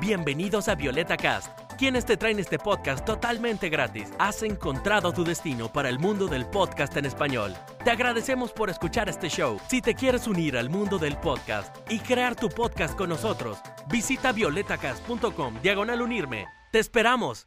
[0.00, 4.12] Bienvenidos a Violeta Cast, quienes te traen este podcast totalmente gratis.
[4.20, 7.52] Has encontrado tu destino para el mundo del podcast en español.
[7.84, 9.58] Te agradecemos por escuchar este show.
[9.68, 13.58] Si te quieres unir al mundo del podcast y crear tu podcast con nosotros,
[13.88, 16.46] visita violetacast.com diagonal unirme.
[16.70, 17.44] ¡Te esperamos!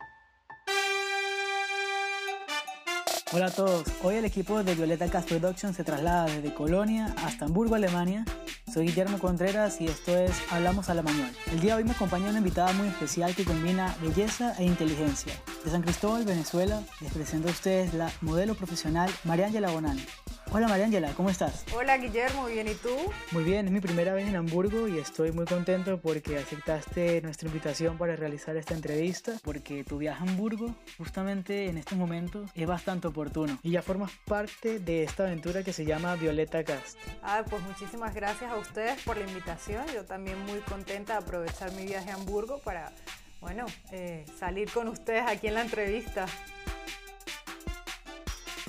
[3.34, 7.46] Hola a todos, hoy el equipo de Violeta Cast Production se traslada desde Colonia hasta
[7.46, 8.26] Hamburgo, Alemania.
[8.74, 11.32] Soy Guillermo Contreras y esto es Hablamos Alemán.
[11.50, 15.34] El día de hoy me acompaña una invitada muy especial que combina belleza e inteligencia.
[15.64, 20.06] De San Cristóbal, Venezuela, les presento a ustedes la modelo profesional María Ángela Bonani.
[20.54, 21.64] Hola María Ángela, ¿cómo estás?
[21.74, 22.94] Hola Guillermo, bien, ¿y tú?
[23.32, 27.48] Muy bien, es mi primera vez en Hamburgo y estoy muy contento porque aceptaste nuestra
[27.48, 32.68] invitación para realizar esta entrevista, porque tu viaje a Hamburgo justamente en estos momentos es
[32.68, 36.98] bastante oportuno y ya formas parte de esta aventura que se llama Violeta Cast.
[37.24, 41.72] Ah, pues muchísimas gracias a ustedes por la invitación, yo también muy contenta de aprovechar
[41.72, 42.92] mi viaje a Hamburgo para,
[43.40, 46.26] bueno, eh, salir con ustedes aquí en la entrevista.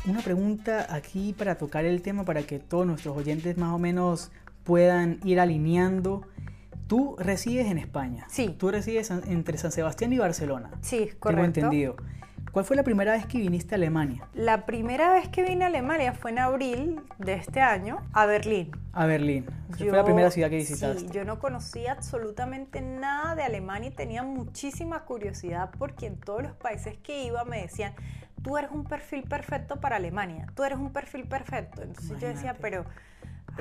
[0.04, 4.32] Una pregunta aquí para tocar el tema, para que todos nuestros oyentes más o menos
[4.64, 6.22] puedan ir alineando.
[6.88, 8.26] Tú resides en España.
[8.28, 8.54] Sí.
[8.58, 10.70] Tú resides entre San Sebastián y Barcelona.
[10.80, 11.28] Sí, correcto.
[11.28, 11.96] Tengo entendido.
[12.50, 14.28] ¿Cuál fue la primera vez que viniste a Alemania?
[14.34, 18.72] La primera vez que vine a Alemania fue en abril de este año a Berlín.
[18.92, 19.46] A Berlín.
[19.70, 21.00] fue la primera ciudad que visitaste.
[21.00, 26.42] Sí, yo no conocía absolutamente nada de Alemania y tenía muchísima curiosidad porque en todos
[26.42, 27.94] los países que iba me decían,
[28.42, 31.82] tú eres un perfil perfecto para Alemania, tú eres un perfil perfecto.
[31.82, 32.84] Entonces yo decía, pero...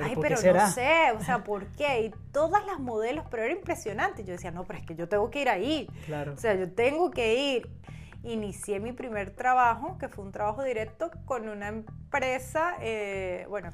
[0.02, 2.00] Ay, pero no sé, o sea, ¿por qué?
[2.04, 4.24] Y todas las modelos, pero era impresionante.
[4.24, 5.86] Yo decía, no, pero es que yo tengo que ir ahí.
[6.06, 6.32] Claro.
[6.32, 7.68] O sea, yo tengo que ir.
[8.22, 13.70] Inicié mi primer trabajo, que fue un trabajo directo con una empresa, eh, bueno,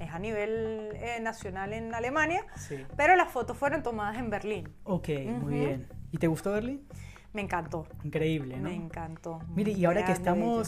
[0.00, 2.84] es a nivel eh, nacional en Alemania, Sí.
[2.96, 4.74] pero las fotos fueron tomadas en Berlín.
[4.84, 5.08] Ok,
[5.40, 5.88] muy bien.
[6.10, 6.84] ¿Y te gustó Berlín?
[7.32, 7.86] Me encantó.
[8.02, 8.68] Increíble, ¿no?
[8.68, 9.38] Me encantó.
[9.54, 10.12] Mire, y ahora que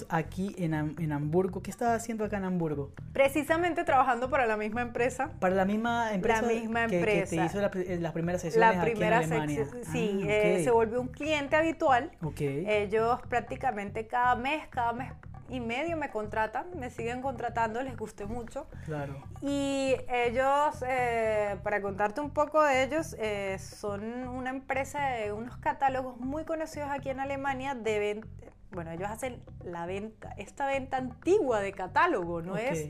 [0.03, 0.07] bello.
[0.11, 2.93] aquí en, en Hamburgo, ¿qué estás haciendo acá en Hamburgo?
[3.13, 5.31] Precisamente trabajando para la misma empresa.
[5.41, 7.45] Para la misma empresa, misma que- que, te empresa.
[7.47, 7.71] hizo la
[8.01, 9.65] las primeras sesiones La aquí primera en Alemania.
[9.65, 12.13] sección, sí, Ah, eh, se volvió un cliente habitual.
[12.23, 12.41] Ok.
[12.43, 15.13] Ellos prácticamente cada mes, cada mes
[15.53, 18.67] y medio me contratan, me siguen contratando, les gusté mucho.
[18.87, 19.23] Claro.
[19.43, 25.59] Y ellos, eh, para contarte un poco de ellos, eh, son una empresa de unos
[25.59, 28.29] catálogos muy conocidos aquí en Alemania de venta.
[28.71, 32.89] Bueno, ellos hacen la venta, esta venta antigua de catálogo, no es,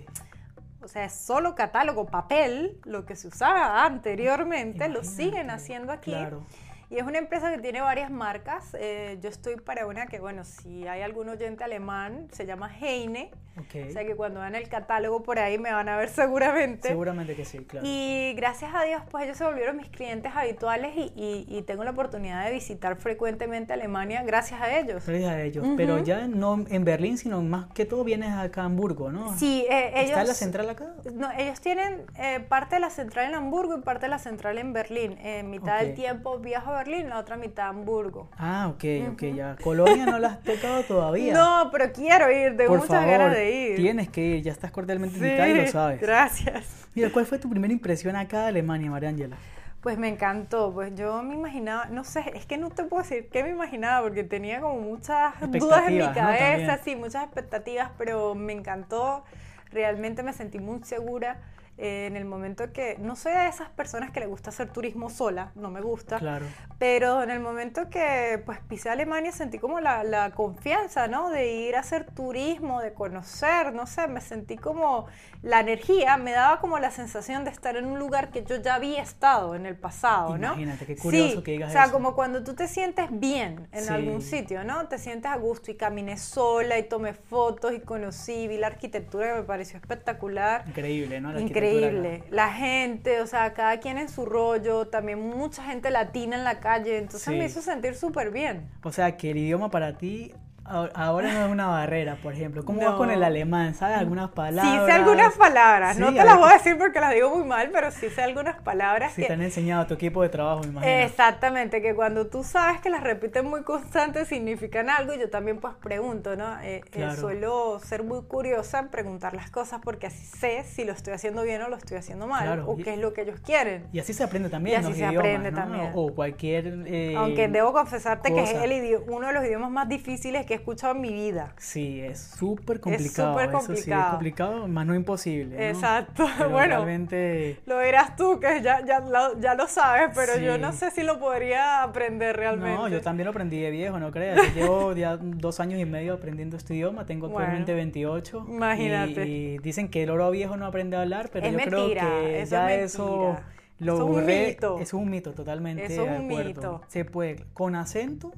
[0.80, 6.12] o sea, es solo catálogo, papel, lo que se usaba anteriormente, lo siguen haciendo aquí.
[6.12, 6.46] Claro.
[6.92, 8.76] Y es una empresa que tiene varias marcas.
[8.78, 13.30] Eh, yo estoy para una que, bueno, si hay algún oyente alemán, se llama Heine.
[13.58, 13.88] Ok.
[13.88, 16.88] O sea que cuando vean el catálogo por ahí me van a ver seguramente.
[16.88, 17.86] Seguramente que sí, claro.
[17.86, 21.84] Y gracias a Dios, pues ellos se volvieron mis clientes habituales y, y- y tengo
[21.84, 25.04] la oportunidad de visitar frecuentemente Alemania gracias a ellos.
[25.06, 25.66] Gracias a ellos.
[25.76, 29.36] Pero ya no en Berlín, sino más que todo vienes acá a Hamburgo, ¿no?
[29.38, 30.10] Sí, eh, ellos...
[30.10, 30.86] ¿Está la central acá?
[31.12, 34.58] No, ellos tienen eh, parte de la central en Hamburgo y parte de la central
[34.58, 35.18] en Berlín.
[35.22, 35.82] En mitad Ok.
[35.82, 38.30] del tiempo viajo a Berlín, la otra mitad a Hamburgo.
[38.38, 39.56] Ah, ok, ok, ya.
[39.62, 41.34] Colonia no la has tocado todavía.
[41.42, 43.76] No, pero quiero ir, tengo Por muchas favor, ganas de ir.
[43.76, 46.00] tienes que ir, ya estás cordialmente Sí, invitada y lo sabes.
[46.00, 46.88] Gracias.
[46.94, 49.36] Mira, ¿cuál fue tu primera impresión acá de Alemania, María Ángela?
[49.80, 53.28] Pues me encantó, pues yo me imaginaba, no sé, es que no te puedo decir
[53.32, 58.36] qué me imaginaba porque tenía como muchas dudas en mi cabeza, sí, muchas expectativas, pero
[58.36, 59.24] me encantó,
[59.72, 61.40] realmente me sentí muy segura
[61.78, 65.08] eh, en el momento que, no soy de esas personas que le gusta hacer turismo
[65.10, 66.44] sola, no me gusta, Claro.
[66.78, 71.30] pero en el momento que pues pisé Alemania sentí como la, la confianza, ¿no?
[71.30, 75.06] De ir a hacer turismo, de conocer, no sé, me sentí como
[75.42, 78.74] la energía, me daba como la sensación de estar en un lugar que yo ya
[78.76, 80.48] había estado en el pasado, ¿no?
[80.48, 81.92] Imagínate, qué curioso Sí, que digas O sea, eso.
[81.92, 83.88] como cuando tú te sientes bien en Sí.
[83.92, 84.86] algún sitio, ¿no?
[84.88, 89.28] Te sientes a gusto y caminé sola y tomé fotos y conocí, vi la arquitectura
[89.30, 90.64] que me pareció espectacular.
[90.68, 91.32] Increíble, ¿no?
[91.32, 91.46] La acá.
[91.72, 92.24] Increíble.
[92.30, 96.60] La gente, o sea, cada quien en su rollo, también mucha gente latina en la
[96.60, 97.38] calle, entonces Sí.
[97.38, 98.68] me hizo sentir súper bien.
[98.82, 100.34] O sea, que el idioma para ti
[100.64, 102.64] ahora no es una barrera, por ejemplo.
[102.64, 102.98] ¿Cómo vas No.
[102.98, 103.74] con el alemán?
[103.74, 104.74] ¿Sabes algunas palabras?
[104.78, 107.70] Sí sé algunas palabras, no te las voy a decir porque las digo muy mal,
[107.72, 109.26] pero sí sé algunas palabras Sí, que...
[109.28, 110.92] te han enseñado a tu equipo de trabajo, imagino.
[110.92, 115.58] Exactamente, que cuando tú sabes que las repiten muy constantes significan algo y yo también
[115.58, 116.60] pues pregunto, ¿no?
[116.60, 117.20] Eh, eh, Claro.
[117.20, 121.42] suelo ser muy curiosa en preguntar las cosas porque así sé si lo estoy haciendo
[121.42, 123.86] bien o lo estoy haciendo mal Claro, o y- qué es lo que ellos quieren.
[123.92, 125.56] Y así se aprende también Y así los se idiomas, aprende ¿no?
[125.56, 125.90] también.
[125.94, 126.66] O cualquier...
[126.86, 128.72] eh, Aunque debo confesarte que es el
[129.08, 131.54] uno de los idiomas más difíciles que que he escuchado en mi vida.
[131.58, 133.32] Sí, es súper complicado.
[133.32, 134.10] súper Eso sí, es complicado.
[134.10, 135.56] complicado, más no imposible.
[135.56, 135.62] ¿no?
[135.62, 136.26] Exacto.
[136.38, 136.76] Pero Bueno.
[136.76, 137.60] Realmente.
[137.66, 140.60] Lo dirás tú, que ya, ya, lo, ya lo sabes, pero yo Sí.
[140.60, 142.74] no sé si lo podría aprender realmente.
[142.76, 144.36] No, yo también lo aprendí de viejo, no creas.
[144.54, 148.44] Yo llevo ya dos años y medio aprendiendo este idioma, tengo Bueno, actualmente 28.
[148.46, 149.26] y- imagínate.
[149.26, 152.20] Y, dicen que el oro viejo no aprende a hablar, pero Es yo mentira, creo
[152.24, 153.36] que eso ya es eso
[153.78, 154.46] lo es un borré.
[154.48, 154.78] mito.
[154.78, 155.84] Es un mito, totalmente.
[155.84, 156.44] Es de un acuerdo.
[156.48, 156.80] mito.
[156.88, 158.32] Se puede, con acento,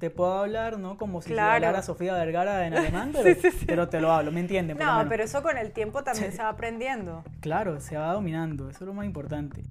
[0.00, 0.96] te puedo hablar, ¿no?
[0.96, 1.54] Como si Claro.
[1.66, 4.76] hablara Sofía Vergara en alemán, pero, pero te lo hablo, ¿me entienden?
[4.78, 5.10] Por lo No, menos.
[5.10, 7.22] pero eso con el tiempo también se va aprendiendo.
[7.40, 9.62] Claro, se va dominando, eso es lo más importante.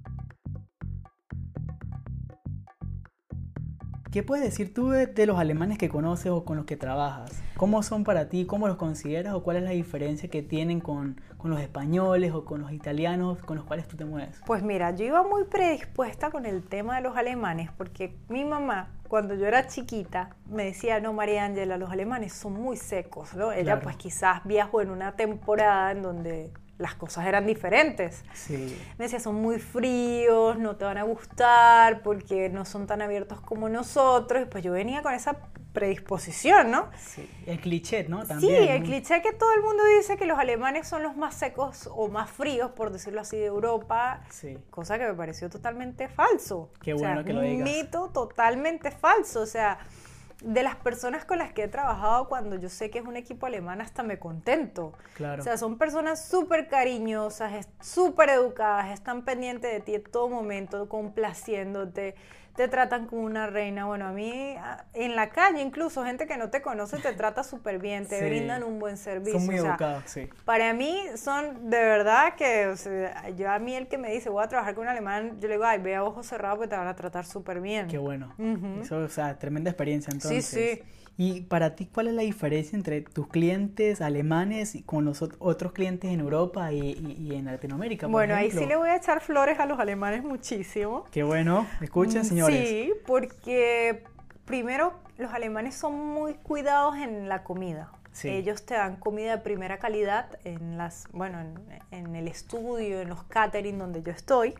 [4.12, 7.30] ¿Qué puedes decir tú de, de los alemanes que conoces o con los que trabajas?
[7.56, 8.44] ¿Cómo son para ti?
[8.44, 9.34] ¿Cómo los consideras?
[9.34, 13.38] ¿O cuál es la diferencia que tienen con, con los españoles o con los italianos
[13.38, 14.40] con los cuales tú te mueves?
[14.46, 18.88] Pues mira, yo iba muy predispuesta con el tema de los alemanes, porque mi mamá,
[19.06, 23.52] cuando yo era chiquita, me decía, no, María Ángela, los alemanes son muy secos, ¿no?
[23.52, 23.82] Ella Claro.
[23.82, 28.24] pues quizás viajó en una temporada en donde las cosas eran diferentes.
[28.32, 33.02] Sí, Me decía, son muy fríos, no te van a gustar porque no son tan
[33.02, 34.42] abiertos como nosotros.
[34.42, 35.36] Y pues yo venía con esa
[35.72, 36.88] predisposición, ¿no?
[36.98, 37.28] sí.
[37.46, 38.22] El cliché, ¿no?
[38.22, 38.86] sí, También, el ¿no?
[38.86, 42.30] cliché que todo el mundo dice que los alemanes son los más secos o más
[42.30, 44.22] fríos, por decirlo así, de Europa.
[44.30, 44.56] Sí.
[44.70, 46.70] Cosa que me pareció totalmente falso.
[46.82, 47.68] Qué O sea, bueno que lo un digas.
[47.68, 49.40] mito totalmente falso.
[49.42, 49.78] O sea,
[50.42, 53.46] de las personas con las que he trabajado, cuando yo sé que es un equipo
[53.46, 54.94] alemán, hasta me contento.
[55.14, 55.42] Claro.
[55.42, 60.88] O sea, son personas súper cariñosas, súper educadas, están pendientes de ti en todo momento,
[60.88, 62.14] complaciéndote,
[62.60, 63.86] te tratan como una reina.
[63.86, 64.54] Bueno, a mí,
[64.92, 68.24] en la calle incluso, gente que no te conoce te trata súper bien, te Sí.
[68.26, 69.38] brindan un buen servicio.
[69.38, 70.28] Son muy o sea, educados, sí.
[70.44, 74.28] para mí son de verdad que, o sea, yo a mí el que me dice
[74.28, 76.68] voy a trabajar con un alemán, yo le digo, ay, ve a ojos cerrados porque
[76.68, 77.88] te van a tratar súper bien.
[77.88, 78.34] Qué bueno.
[78.82, 80.44] Eso, o sea, tremenda experiencia entonces.
[80.44, 80.82] sí.
[81.16, 85.36] Y para ti, ¿cuál es la diferencia entre tus clientes alemanes y con los ot-
[85.38, 88.06] otros clientes en Europa y, y- y en Latinoamérica?
[88.06, 91.04] por Bueno, ahí sí le voy a echar flores a los alemanes muchísimo.
[91.10, 91.66] Qué bueno.
[91.82, 94.04] Escuchen, Mm, Sí, porque
[94.44, 97.90] primero los alemanes son muy cuidados en la comida.
[98.12, 98.28] Sí.
[98.28, 101.56] Ellos te dan comida de primera calidad en las, bueno, en,
[101.90, 104.54] en el estudio, en los catering donde yo estoy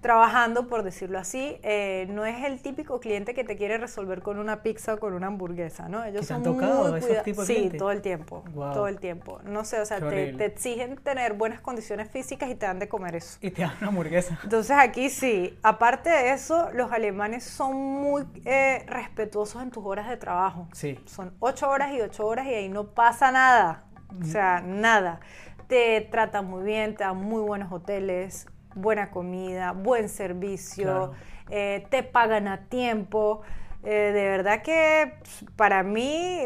[0.00, 4.38] trabajando, por decirlo así, eh, no es el típico cliente que te quiere resolver con
[4.38, 6.04] una pizza o con una hamburguesa, ¿no?
[6.04, 7.78] Ellos ¿Que te han son tocado muy esos cuida- tipos de Sí, clientes?
[7.78, 9.40] todo el tiempo, todo el tiempo.
[9.44, 13.16] No sé, o sea, te, exigen tener buenas condiciones físicas y te dan de comer
[13.16, 13.38] eso.
[13.40, 14.38] Y te dan una hamburguesa.
[14.42, 20.08] Entonces aquí sí, aparte de eso, los alemanes son muy eh, respetuosos en tus horas
[20.08, 20.68] de trabajo.
[20.72, 21.00] Sí.
[21.06, 23.84] Son ocho horas y ocho horas y ahí no pasa nada.
[24.20, 25.20] O sea, nada.
[25.68, 28.46] Te tratan muy bien, te dan muy buenos hoteles,
[28.76, 31.12] buena comida, buen servicio, Claro.
[31.50, 33.42] eh, te pagan a tiempo.
[33.82, 36.40] Eh, de verdad que pf, para mí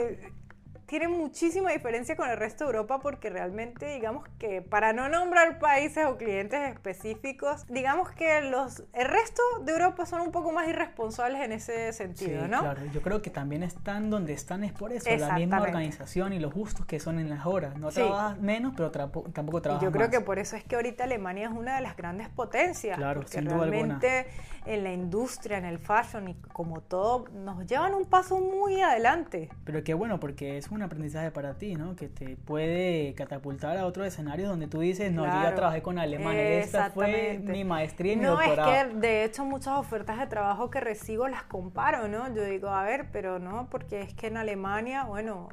[0.90, 5.60] tiene muchísima diferencia con el resto de Europa porque realmente digamos que para no nombrar
[5.60, 10.68] países o clientes específicos, digamos que los el resto de Europa son un poco más
[10.68, 12.58] irresponsables en ese Sí, sentido, ¿no?
[12.62, 12.80] claro.
[12.92, 16.52] Yo creo que también están donde están es por eso, la misma organización y los
[16.52, 17.76] gustos que son en las horas.
[17.78, 18.00] No Sí.
[18.00, 20.10] trabajas menos, pero tampoco Y trabajas yo creo más.
[20.10, 22.96] que por eso es que ahorita Alemania es una de las grandes potencias.
[22.98, 24.00] Claro, porque sin duda alguna.
[24.00, 24.26] realmente
[24.66, 29.48] en la industria, en el fashion y como todo, nos llevan un paso muy adelante.
[29.64, 31.94] Pero qué bueno, porque es un aprendizaje para ti, ¿no?
[31.94, 35.98] Que te puede catapultar a otro escenario donde tú dices, no, yo ya trabajé con
[35.98, 38.72] alemanes, esta fue mi maestría y mi No, doctorado.
[38.72, 42.34] es que de hecho muchas ofertas de trabajo que recibo las comparo, ¿no?
[42.34, 45.48] Yo digo, a ver, pero no, porque es que en Alemania, bueno,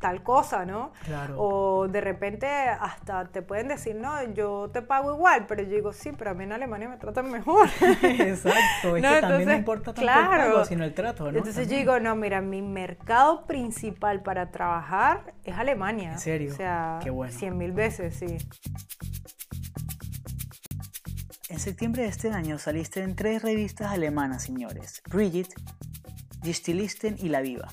[0.00, 0.92] tal cosa, ¿no?
[1.04, 1.34] Claro.
[1.38, 5.92] O de repente hasta te pueden decir, no, yo te pago igual, pero yo digo,
[5.92, 7.68] sí, pero a mí en Alemania me tratan mejor.
[8.02, 10.44] Exacto, es No, que también no importa tanto claro.
[10.44, 11.38] el pago, sino el trato, ¿no?
[11.38, 16.12] Entonces yo digo, no, mira, mi mercado principal para trabajar es Alemania.
[16.12, 16.52] ¿En serio?
[16.52, 17.32] O sea, Qué bueno.
[17.32, 18.38] cien mil veces, sí.
[21.48, 25.02] En septiembre de este año saliste en tres revistas alemanas, señores.
[25.10, 25.54] Brigitte,
[26.42, 27.68] Die Stilisten y La Viva.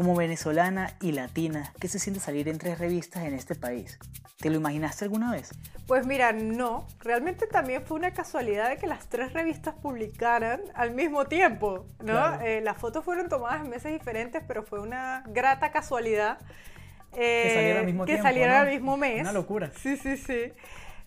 [0.00, 3.98] Como venezolana y latina, ¿qué se siente salir en tres revistas en este país?
[4.38, 5.50] ¿Te lo imaginaste alguna vez?
[5.86, 10.92] Pues mira, no, realmente también fue una casualidad de que las tres revistas publicaran al
[10.92, 12.14] mismo tiempo, ¿no?
[12.14, 12.40] Claro.
[12.40, 16.38] Eh, las fotos fueron tomadas en meses diferentes, pero fue una grata casualidad.
[17.12, 18.60] Que eh, saliera al mismo que tiempo, saliera ¿no?
[18.60, 19.20] al mismo mes.
[19.20, 19.70] Una locura.
[19.82, 20.50] Sí, sí, sí.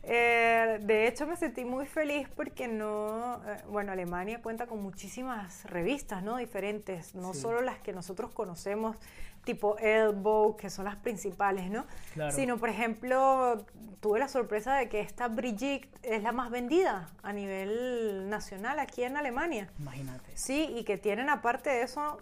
[0.06, 5.64] Eh, de hecho, me sentí muy feliz porque no, eh, bueno, Alemania cuenta con muchísimas
[5.66, 6.38] revistas, ¿no?
[6.38, 7.40] Diferentes, no Sí.
[7.42, 8.98] solo las que nosotros conocemos,
[9.46, 11.86] tipo Elbow, que son las principales, ¿no?
[12.14, 12.32] Claro.
[12.36, 13.66] Sino, por ejemplo,
[14.02, 19.04] tuve la sorpresa de que esta Brigitte es la más vendida a nivel nacional aquí
[19.04, 19.70] en Alemania.
[19.80, 20.36] Imagínate.
[20.36, 22.18] Sí, y que tienen aparte de eso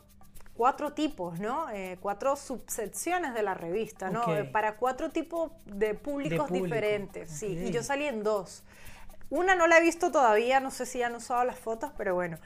[0.56, 1.70] cuatro tipos, ¿no?
[1.70, 4.22] Eh, cuatro subsecciones de la revista, ¿no?
[4.22, 4.52] Ok.
[4.52, 7.48] Para cuatro tipos de públicos público, diferentes, sí.
[7.48, 8.64] Y yo salí en dos.
[9.30, 12.38] Una no la he visto todavía, no sé si han usado las fotos, pero bueno.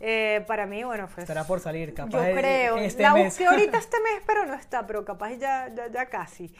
[0.00, 1.22] Eh, para mí, bueno, fue...
[1.22, 2.10] Estará por salir, capaz.
[2.10, 2.76] Yo creo.
[2.78, 3.26] este la mes.
[3.26, 6.52] busqué ahorita este mes, pero no está, pero capaz ya, ya, ya casi.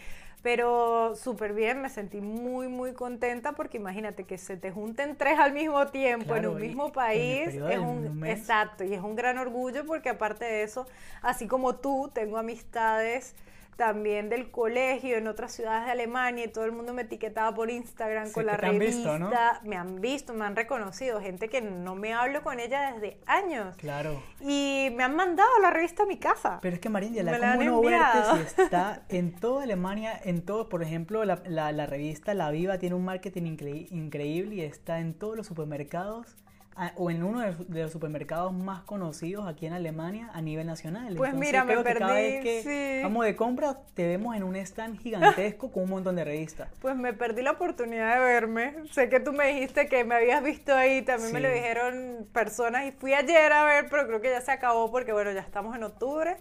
[0.43, 5.39] Pero súper bien, me sentí muy, muy contenta porque imagínate que se te junten tres
[5.39, 7.49] al mismo tiempo en un mismo país.
[7.49, 8.41] Es un, un mes.
[8.41, 10.87] exacto, y es un gran orgullo porque aparte de eso,
[11.23, 13.37] así como tú, tengo amistades
[13.77, 17.71] también del colegio en otras ciudades de Alemania y todo el mundo me etiquetaba por
[17.71, 18.87] Instagram Sí, con la han revista.
[18.97, 19.31] visto, ¿no?
[19.65, 23.77] Me han visto, me han reconocido, gente que no me hablo con ella desde años.
[23.77, 24.23] Claro.
[24.41, 26.59] Y me han mandado la revista a mi casa.
[26.63, 28.19] Pero es que Marindia, la la no verte
[28.55, 32.79] si está en toda Alemania, en todo, por ejemplo, la, la- la revista La Viva
[32.79, 36.37] tiene un marketing incre- increíble y está en todos los supermercados
[36.77, 40.41] a- o en uno de los, de los supermercados más conocidos aquí en Alemania a
[40.41, 41.15] nivel nacional.
[41.17, 43.03] Pues mira, me que cada perdí, vez que sí.
[43.03, 46.69] vamos de compra te vemos en un stand gigantesco con un montón de revistas.
[46.81, 48.75] Pues me perdí la oportunidad de verme.
[48.91, 52.87] Sé que tú me dijiste que me habías visto ahí, también me lo dijeron personas
[52.87, 55.77] y fui ayer a ver, pero creo que ya se acabó porque bueno, ya estamos
[55.77, 56.37] en octubre.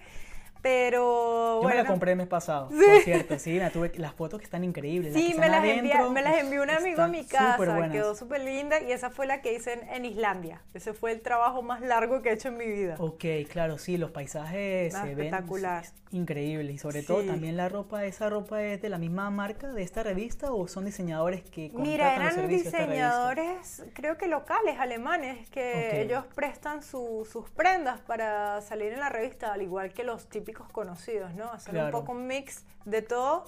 [0.61, 2.75] Pero Yo bueno, me la compré el mes pasado, Sí.
[2.85, 5.13] por cierto, sí, la tuve, las fotos que están increíbles.
[5.13, 7.57] Sí, me las, adentro, me las envió un amigo a mi casa,
[7.91, 10.61] quedó súper linda y esa fue la que hice en, en Islandia.
[10.73, 12.95] Ese fue el trabajo más largo que he hecho en mi vida.
[12.99, 15.83] Ok, claro, sí, los paisajes Ah, se ven espectacular.
[15.83, 19.67] s- increíbles y sobre todo también la ropa, ¿esa ropa es de la misma marca
[19.71, 25.49] de esta revista o son diseñadores que contratan Mira, eran diseñadores, creo que locales, alemanes,
[25.49, 30.27] que ellos prestan su- sus prendas para salir en la revista, al igual que los
[30.27, 31.45] típicos conocidos, ¿no?
[31.51, 31.87] Hacen Claro.
[31.97, 33.45] un poco un mix de todo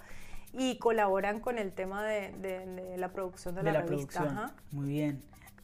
[0.54, 4.20] y colaboran con el tema de, de- de la producción de, de la, la revista.
[4.20, 4.38] producción.
[4.46, 4.54] ajá.
[4.72, 5.22] Muy bien.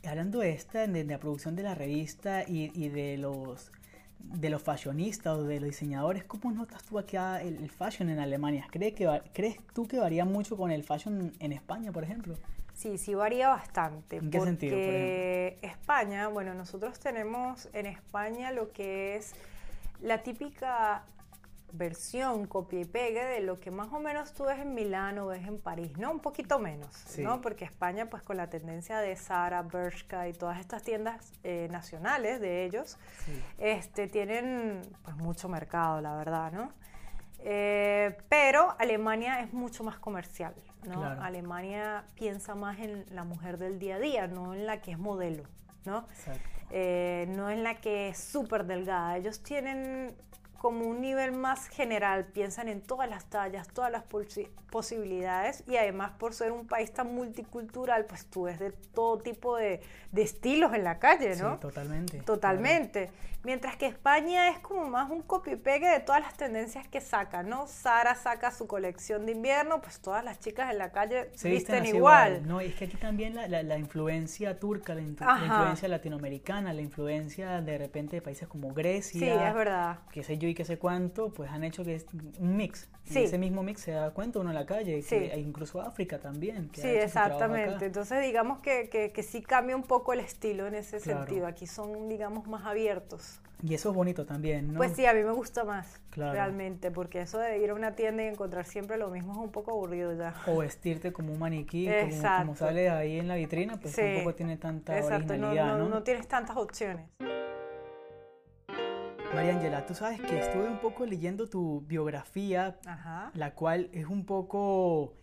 [0.07, 3.71] Hablando de esta, de, la producción de la revista y, y de los
[4.21, 8.19] de los fashionistas o de los diseñadores, ¿cómo notas tú acá el, el fashion en
[8.19, 8.67] Alemania?
[8.69, 12.35] ¿Crees, que, va- ¿Crees tú que varía mucho con el fashion en España, por ejemplo?
[12.73, 14.17] Sí, sí varía bastante.
[14.17, 19.33] ¿En qué sentido, por Porque España, bueno, nosotros tenemos en España lo que es
[20.01, 21.03] la típica
[21.71, 25.27] versión copia y pegue de lo que más o menos tú ves en Milán o
[25.27, 26.11] ves en París, ¿no?
[26.11, 27.21] Un poquito menos, Sí.
[27.23, 27.41] ¿no?
[27.41, 32.39] Porque España, pues con la tendencia de Zara, Bershka y todas estas tiendas eh, nacionales
[32.41, 33.43] de ellos, Sí.
[33.57, 36.71] este, tienen pues mucho mercado, la verdad, ¿no?
[37.41, 40.53] Eh, pero Alemania es mucho más comercial,
[40.85, 40.99] ¿no?
[40.99, 41.21] Claro.
[41.21, 44.97] Alemania piensa más en la mujer del día a día, no en la que es
[44.99, 45.43] modelo,
[45.85, 45.99] ¿no?
[46.09, 46.41] Exacto.
[46.71, 49.17] Eh, no en la que es súper delgada.
[49.17, 50.15] Ellos tienen
[50.59, 55.77] como un nivel más general, piensan en todas las tallas, todas las posi- posibilidades y
[55.77, 60.21] además por ser un país tan multicultural, pues tú ves de todo tipo de, de
[60.21, 61.53] estilos en la calle, ¿no?
[61.55, 62.19] Sí, totalmente.
[62.19, 63.09] Totalmente.
[63.41, 66.99] Mientras que España es como más un copy y pegue de todas las tendencias que
[66.99, 67.67] saca, ¿no?
[67.67, 71.83] Sara saca su colección de invierno, pues todas las chicas en la calle se visten,
[71.83, 72.45] así igual.
[72.45, 76.81] No, y es que aquí también la, la- la influencia turca, la influencia latinoamericana, la
[76.81, 79.99] influencia de repente de países como Grecia, Sí, es verdad.
[80.11, 82.05] qué sé yo y qué sé cuánto, pues han hecho que es
[82.39, 82.89] un mix.
[83.09, 85.17] Y ese mismo mix se da cuenta uno en la calle, Sí.
[85.17, 86.69] que- incluso África también.
[86.69, 87.85] que Sí, exactamente.
[87.87, 91.25] Entonces digamos que, que, que sí cambia un poco el estilo en ese Claro.
[91.25, 91.47] sentido.
[91.47, 93.39] Aquí son, digamos, más abiertos.
[93.61, 94.77] Y eso es bonito también, ¿no?
[94.77, 96.31] Pues sí, a mí me gusta más, Claro.
[96.31, 99.51] realmente, porque eso de ir a una tienda y encontrar siempre lo mismo es un
[99.51, 100.33] poco aburrido ya.
[100.47, 104.01] O vestirte como un maniquí, como, como sale ahí en la vitrina, pues Sí.
[104.01, 105.95] tampoco tiene tanta Exacto, no, originalidad, no, ¿no?
[105.95, 107.05] no tienes tantas opciones.
[109.33, 113.31] María Ángela, tú sabes que estuve un poco leyendo tu biografía, Ajá.
[113.35, 115.13] la cual es un poco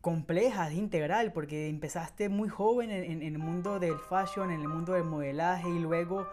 [0.00, 4.92] compleja, es integral, porque empezaste muy joven en, el mundo del fashion, en el mundo
[4.92, 6.28] del modelaje, y luego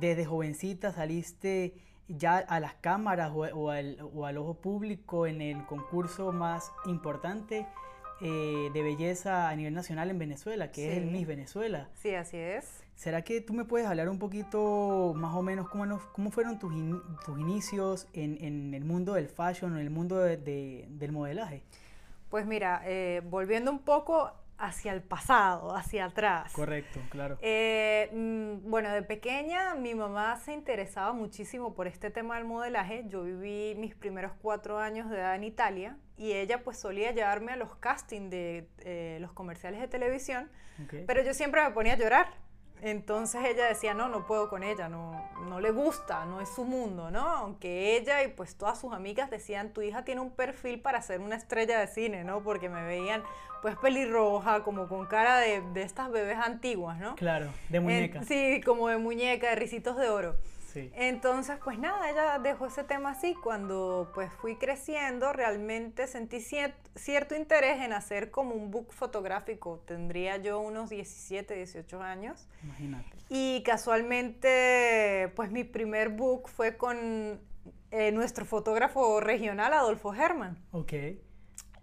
[0.00, 1.74] desde jovencita saliste
[2.08, 6.72] ya a las cámaras o, o al, o al ojo público en el concurso más
[6.86, 7.66] importante
[8.20, 11.10] eh, de belleza a nivel nacional en Venezuela, que es el.
[11.10, 11.90] Miss Venezuela.
[11.94, 12.83] Sí, así es.
[12.94, 16.72] ¿Será que tú me puedes hablar un poquito más o menos cómo, cómo fueron tus,
[16.74, 21.10] in- tus inicios en, en el mundo del fashion, en el mundo de- de- del
[21.12, 21.62] modelaje?
[22.30, 26.52] Pues mira, eh, volviendo un poco hacia el pasado, hacia atrás.
[26.52, 27.36] Correcto, claro.
[27.42, 33.04] Eh, mm, bueno, de pequeña mi mamá se interesaba muchísimo por este tema del modelaje.
[33.08, 37.52] Yo viví mis primeros cuatro años de edad en Italia y ella pues solía llevarme
[37.52, 40.48] a los castings de eh, los comerciales de televisión,
[40.84, 40.94] Ok.
[41.08, 42.43] pero yo siempre me ponía a llorar.
[42.84, 46.64] Entonces ella decía, no, no puedo con ella, no, no le gusta, no es su
[46.64, 47.26] mundo, ¿no?
[47.26, 51.20] Aunque ella y pues todas sus amigas decían, tu hija tiene un perfil para ser
[51.20, 52.42] una estrella de cine, ¿no?
[52.42, 53.22] Porque me veían
[53.62, 57.16] pues pelirroja, como con cara de, de estas bebés antiguas, ¿no?
[57.16, 58.22] Claro, de muñeca.
[58.24, 60.36] sí, como de muñeca, de risitos de oro.
[60.74, 60.90] Sí.
[60.94, 63.34] Entonces, pues nada, ella dejó ese tema así.
[63.36, 69.82] Cuando pues fui creciendo, realmente sentí cier- cierto interés en hacer como un book fotográfico.
[69.86, 72.48] Tendría yo unos 17, 18 años.
[72.64, 73.08] Imagínate.
[73.28, 77.40] Y casualmente, pues mi primer book fue con
[77.90, 80.58] eh, nuestro fotógrafo regional, Adolfo Herman.
[80.72, 80.92] Ok.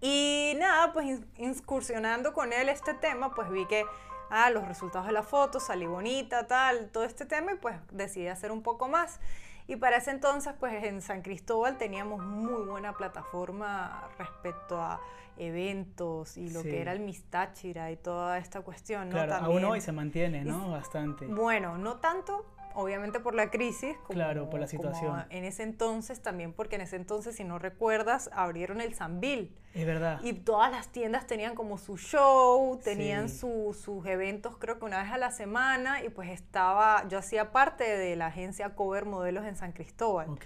[0.01, 3.85] Y nada, pues in- incursionando con él este tema, pues vi que,
[4.31, 8.27] ah, los resultados de la foto, salí bonita, tal, todo este tema, y pues decidí
[8.27, 9.19] hacer un poco más.
[9.67, 14.99] Y para ese entonces, pues en San Cristóbal teníamos muy buena plataforma respecto a
[15.37, 16.69] eventos y lo Sí.
[16.69, 19.13] que era el Mistáchira y toda esta cuestión, ¿no?
[19.15, 20.71] Claro, aún hoy se mantiene, ¿no?
[20.71, 21.25] Bastante.
[21.27, 23.95] bueno, no tanto, obviamente por la crisis.
[23.97, 25.25] Como, Claro, por la situación.
[25.29, 29.55] en ese entonces también, porque en ese entonces, si no recuerdas, abrieron el Sambil.
[29.73, 30.19] Es verdad.
[30.23, 33.39] Y todas las tiendas tenían como su show, tenían Sí.
[33.39, 37.51] su- sus eventos creo que una vez a la semana y pues estaba, yo hacía
[37.51, 40.29] parte de la agencia Cover Modelos en San Cristóbal.
[40.29, 40.45] Ok.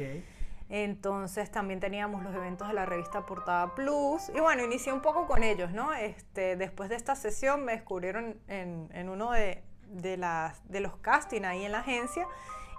[0.70, 4.30] Entonces también teníamos los eventos de la revista Portada Plus.
[4.36, 5.94] Y bueno, inicié un poco con ellos, ¿no?
[5.94, 10.96] Este, después de esta sesión me descubrieron en, en uno de, de, las, de los
[10.98, 12.28] castings ahí en la agencia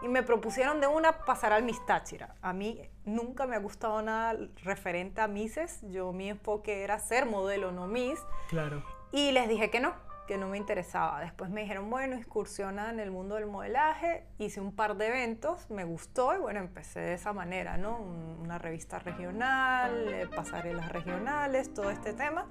[0.03, 2.35] y me propusieron de una pasar al Miss Táchira.
[2.43, 5.81] A mí nunca me ha gustado nada referente a Misses.
[5.91, 8.19] Yo mi enfoque era ser modelo, no Miss.
[8.49, 8.85] Claro.
[9.11, 9.95] Y les dije que no,
[10.27, 11.21] que no me interesaba.
[11.21, 14.27] Después me dijeron, bueno, excursiona en el mundo del modelaje.
[14.39, 17.97] Hice un par de eventos, me gustó y bueno, empecé de esa manera, ¿no?
[17.97, 22.47] Un- Una revista regional, eh, pasarelas regionales, todo este tema.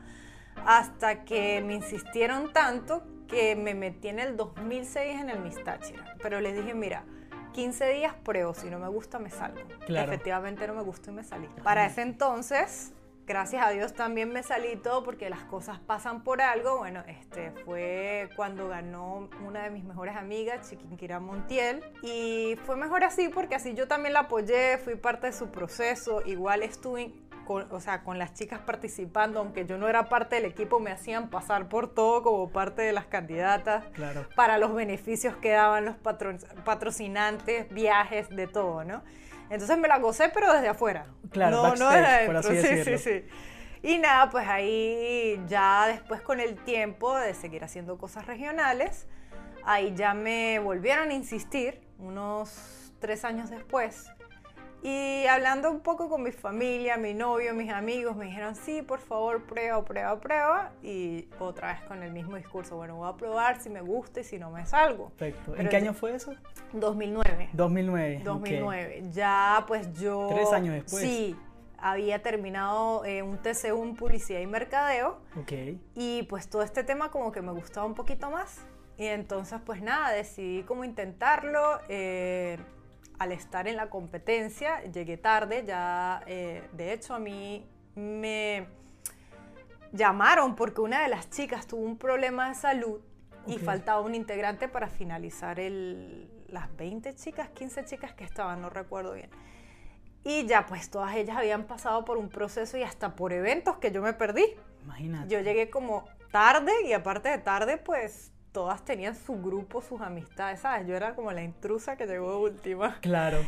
[0.66, 6.16] Hasta que me insistieron tanto que me metí en el 2006 en el Miss Táchira.
[6.22, 7.04] Pero les dije, mira,
[7.54, 9.62] 15 días pruebo, si no me gusta me salgo.
[9.86, 10.12] Claro.
[10.12, 11.48] Efectivamente no me gustó y me salí.
[11.64, 12.94] Para ese entonces,
[13.26, 16.80] gracias a Dios también me salí todo porque las cosas pasan por algo.
[16.80, 21.82] Bueno, este fue cuando ganó una de mis mejores amigas, Chiquinquira Montiel.
[22.02, 26.22] Y fue mejor así porque así yo también la apoyé, fui parte de su proceso.
[26.26, 27.14] Igual estuve
[27.46, 30.92] con, o sea, con las chicas participando, aunque yo no era parte del equipo, me
[30.92, 34.28] hacían pasar por todo como parte de las candidatas Claro.
[34.36, 36.36] para los beneficios que daban los patro-
[36.66, 39.04] patrocinantes, viajes, de todo, ¿no?
[39.50, 41.06] Entonces me la gocé, pero desde afuera.
[41.32, 41.90] Claro, no, no
[42.26, 43.26] por así sí, sí, sí.
[43.84, 49.08] Y nada, pues ahí ya después con el tiempo de seguir haciendo cosas regionales,
[49.64, 54.10] ahí ya me volvieron a insistir unos tres años después.
[54.88, 59.00] Y hablando un poco con mi familia, mi novio, mis amigos, me dijeron, sí, por
[59.00, 60.72] favor, prueba, prueba, prueba.
[60.84, 64.24] Y otra vez con el mismo discurso, bueno, voy a probar si me gusta y
[64.24, 65.10] si no me salgo.
[65.18, 65.56] Perfecto.
[65.56, 66.36] ¿En qué año fue eso?
[66.74, 67.50] 2009.
[67.54, 68.18] 2009.
[68.20, 68.24] ok.
[68.26, 69.04] 2009.
[69.12, 70.28] Ya pues yo...
[70.32, 71.02] Tres años después.
[71.02, 71.36] Sí,
[71.80, 75.52] había terminado eh, un TCU en Publicidad y Mercadeo Ok.
[75.96, 78.62] y pues todo este tema como que me gustaba un poquito más.
[79.00, 81.80] Y entonces pues nada, decidí como intentarlo.
[81.90, 82.60] eh,
[83.20, 88.68] al estar en la competencia, llegué tarde, ya eh, de hecho a mí me
[89.92, 93.00] llamaron porque una de las chicas tuvo un problema de salud
[93.48, 98.70] y faltaba un integrante para finalizar el, las 20 chicas, 15 chicas que estaban, no
[98.70, 99.30] recuerdo bien.
[100.24, 103.92] Y ya pues todas ellas habían pasado por un proceso y hasta por eventos que
[103.92, 104.46] yo me perdí.
[104.84, 105.30] Imagínate.
[105.30, 110.62] Yo llegué como tarde y aparte de tarde pues todas tenían su grupo, sus amistades,
[110.62, 110.88] ¿sabes?
[110.88, 112.98] Yo era como la intrusa que llegó de última.
[113.02, 113.40] Claro.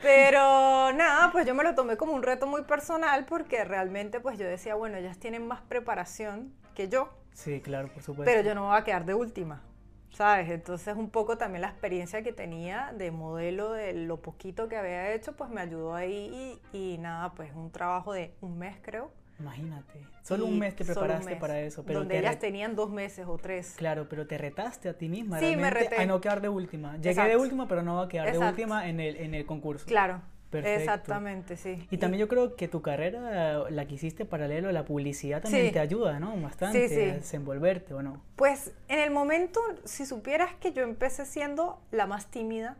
[0.00, 4.38] Pero nada, pues yo me lo tomé como un reto muy personal porque realmente pues
[4.38, 8.24] yo decía, bueno, ellas tienen más preparación que yo, Sí, claro, por supuesto.
[8.30, 9.62] pero yo no me voy a quedar de última,
[10.10, 10.48] ¿sabes?
[10.48, 15.12] Entonces un poco también la experiencia que tenía de modelo, de lo poquito que había
[15.12, 19.10] hecho, pues me ayudó ahí y, y nada, pues un trabajo de un mes creo.
[19.42, 20.06] Imagínate.
[20.22, 21.84] Solo un mes te preparaste mes, para eso.
[21.84, 23.74] Pero donde ellas tenían dos meses o tres.
[23.76, 25.40] Claro, pero te retaste a ti misma.
[25.40, 25.96] Sí, me reté.
[25.96, 26.96] A no quedar de última.
[26.98, 29.84] Llegué de última, pero no va a quedar de última en el, en el concurso.
[29.86, 30.78] Claro, Perfecto.
[30.80, 31.88] exactamente, sí.
[31.90, 35.66] Y también yo creo que tu carrera, la que hiciste paralelo a la publicidad, también
[35.66, 35.72] Sí.
[35.72, 36.36] te ayuda, ¿no?
[36.40, 37.00] Bastante Sí, sí.
[37.02, 38.22] a desenvolverte, ¿o no?
[38.36, 42.76] Pues en el momento, si supieras que yo empecé siendo la más tímida,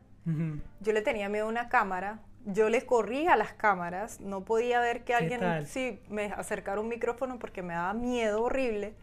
[0.81, 4.81] yo le tenía miedo a una cámara, yo le corría a las cámaras, no podía
[4.81, 8.95] ver que alguien sí me acercara un micrófono porque me daba miedo horrible.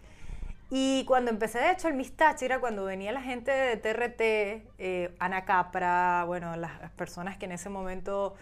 [0.71, 4.21] Y cuando empecé, de hecho, el Miss Táchira, cuando venía la gente de TRT,
[4.77, 8.35] eh, Ana Capra, bueno, las, personas que en ese momento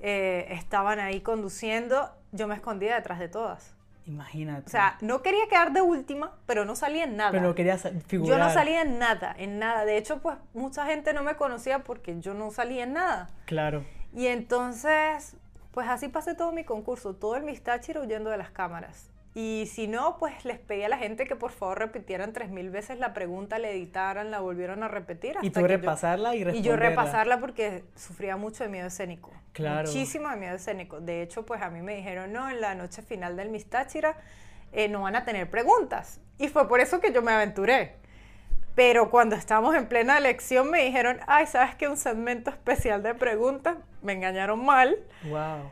[0.00, 3.74] eh, estaban ahí conduciendo, yo me escondía detrás de todas.
[4.06, 4.66] Imagínate.
[4.66, 7.30] O sea, no quería quedar de última, pero no salía en nada.
[7.30, 8.40] pero querías Yo figurar.
[8.40, 9.84] no salía en nada, en nada.
[9.84, 13.30] De hecho, pues mucha gente no me conocía porque yo no salía en nada.
[13.46, 13.84] Claro.
[14.14, 15.36] Y entonces,
[15.72, 19.10] pues así pasé todo mi concurso, todo el Miss Táchira huyendo de las cámaras.
[19.32, 22.68] Y si no, pues les pedí a la gente que por favor repitieran tres mil
[22.70, 25.36] veces la pregunta, la editaran, la volvieron a repetir.
[25.40, 26.60] y tú repasarla y responderla.
[26.60, 29.30] Y yo repasarla porque sufría mucho de miedo escénico.
[29.52, 29.86] Claro.
[29.86, 31.00] Muchísimo de miedo escénico.
[31.00, 34.16] De hecho, pues a mí me dijeron, no, en la noche final del Miss Táchira
[34.72, 36.20] eh, no van a tener preguntas.
[36.36, 37.99] Y fue por eso que yo me aventuré.
[38.80, 41.86] Pero cuando estábamos en plena elección me dijeron, ay, ¿sabes qué?
[41.86, 43.76] Un segmento especial de preguntas.
[44.00, 44.96] Me engañaron mal.
[45.24, 45.70] Wow.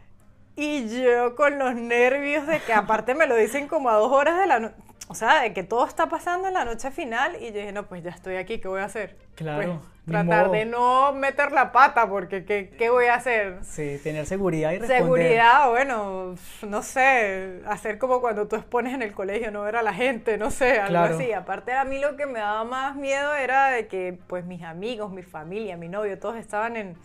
[0.57, 4.39] Y yo con los nervios de que aparte me lo dicen como a dos horas
[4.39, 4.75] de la noche,
[5.09, 7.87] o sea, de que todo está pasando en la noche final y yo dije, no,
[7.87, 9.17] pues ya estoy aquí, ¿qué voy a hacer?
[9.37, 9.81] Claro.
[9.81, 13.59] Pues, tratar de no meter la pata porque ¿qué, ¿qué, voy a hacer?
[13.63, 15.03] Sí, tener seguridad y responder.
[15.03, 16.35] Seguridad, bueno,
[16.67, 20.39] no sé, hacer como cuando tú expones en el colegio, no ver a la gente,
[20.39, 21.33] no sé, algo así.
[21.33, 25.13] Aparte a mí lo que me daba más miedo era de que pues mis amigos,
[25.13, 26.97] mi familia, mi novio, todos estaban en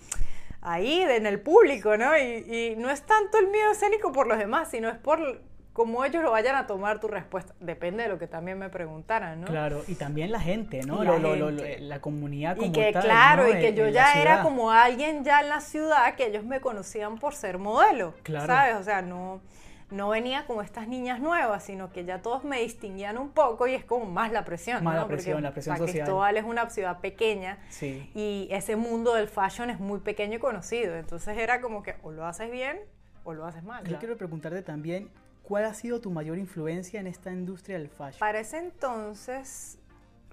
[0.63, 2.18] ahí en el público, ¿no?
[2.18, 5.42] Y, no es tanto el miedo escénico por los demás, sino es por
[5.74, 7.54] cómo ellos lo vayan a tomar tu respuesta.
[7.60, 9.48] Depende de lo que también me preguntaran, ¿no?
[9.48, 11.04] Claro, y también la gente, ¿no?
[11.04, 15.24] La, lo, la comunidad como Y que, claro, y que yo ya era como alguien
[15.24, 18.48] ya en la ciudad que ellos me conocían por ser modelo, claro.
[18.48, 18.76] ¿sabes?
[18.76, 19.42] O sea, no
[19.94, 23.76] no venía como estas niñas nuevas, sino que ya todos me distinguían un poco y
[23.76, 24.84] es como más la presión.
[24.84, 25.94] Más la presión, la presión social.
[25.94, 30.96] Cristóbal es una ciudad pequeña y ese mundo del fashion es muy pequeño y conocido.
[30.96, 32.80] Entonces era como que o lo haces bien
[33.24, 33.86] o lo haces mal.
[33.88, 35.10] Yo quiero preguntarte también,
[35.44, 38.20] ¿cuál ha sido tu mayor influencia en esta industria del fashion?
[38.20, 39.78] Para ese entonces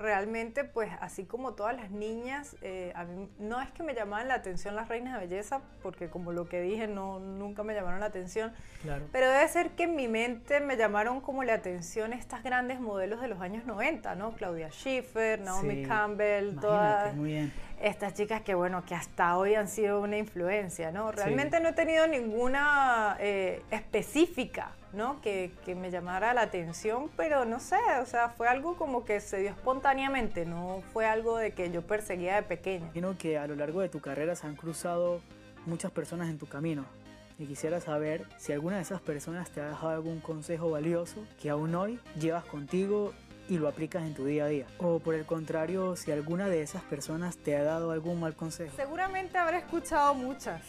[0.01, 4.29] realmente, pues así como todas las niñas, eh, a mí no es que me llamaban
[4.29, 8.01] la atención las reinas de belleza, porque como lo que dije, no, nunca me llamaron
[8.01, 9.07] la atención, claro.
[9.13, 13.21] pero debe ser que en mi mente me llamaron como la atención estas grandes modelos
[13.21, 14.33] de los años 90, ¿no?
[14.33, 17.15] Claudia Schiffer, Naomi Campbell, todas
[17.83, 21.13] estas chicas que, bueno, que hasta hoy han sido una influencia, ¿no?
[21.13, 25.21] Realmente no he tenido ninguna eh, específica ¿no?
[25.21, 29.21] Que, que, me llamara la atención, pero no sé, o sea, fue algo como que
[29.21, 32.87] se dio espontáneamente, no fue algo de que yo perseguía de pequeña.
[32.87, 35.21] Imagino que a lo largo de tu carrera se han cruzado
[35.67, 36.85] muchas personas en tu camino
[37.41, 41.49] y quisiera saber si alguna de esas personas te ha dejado algún consejo valioso que
[41.49, 43.15] aún hoy llevas contigo
[43.49, 44.67] y lo aplicas en tu día a día.
[44.79, 48.77] O por el contrario, si alguna de esas personas te ha dado algún mal consejo.
[48.77, 50.61] Seguramente habré escuchado muchas,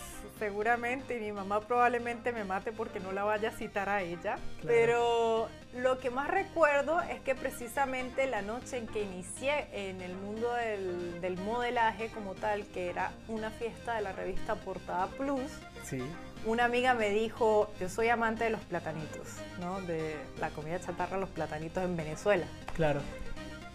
[0.41, 4.39] seguramente, y mi mamá probablemente me mate porque no la vaya a citar a ella.
[4.65, 10.15] Pero lo que más recuerdo es que precisamente la noche en que inicié en el
[10.15, 15.51] mundo del, del modelaje como tal, que era una fiesta de la revista Portada Plus,
[15.83, 16.01] sí
[16.43, 19.27] una amiga me dijo, yo soy amante de los platanitos,
[19.59, 19.79] ¿no?
[19.81, 22.47] De la comida chatarra, los platanitos en Venezuela.
[22.75, 23.01] Claro.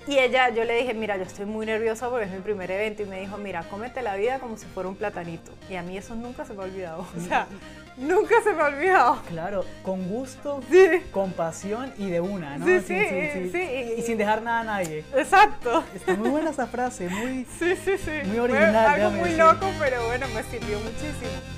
[0.06, 3.02] Y ella, yo le dije, mira, yo estoy muy nerviosa porque es mi primer evento.
[3.02, 5.52] Y me dijo, mira, cómete la vida como si fuera un platanito.
[5.68, 7.06] Y a mí eso nunca se me ha olvidado.
[7.16, 7.48] O sea,
[7.96, 9.18] nunca se me ha olvidado.
[9.28, 11.02] Claro, con gusto, sí.
[11.10, 12.66] con pasión y de una, ¿no?
[12.66, 13.58] Sí, sí, sí.
[13.98, 15.04] Y, sin dejar nada a nadie.
[15.16, 15.82] Exacto.
[15.94, 18.12] Está muy buena esa frase, muy, sí, sí, sí.
[18.26, 18.76] muy original.
[18.76, 21.55] algo muy loco, pero bueno, me sirvió muchísimo.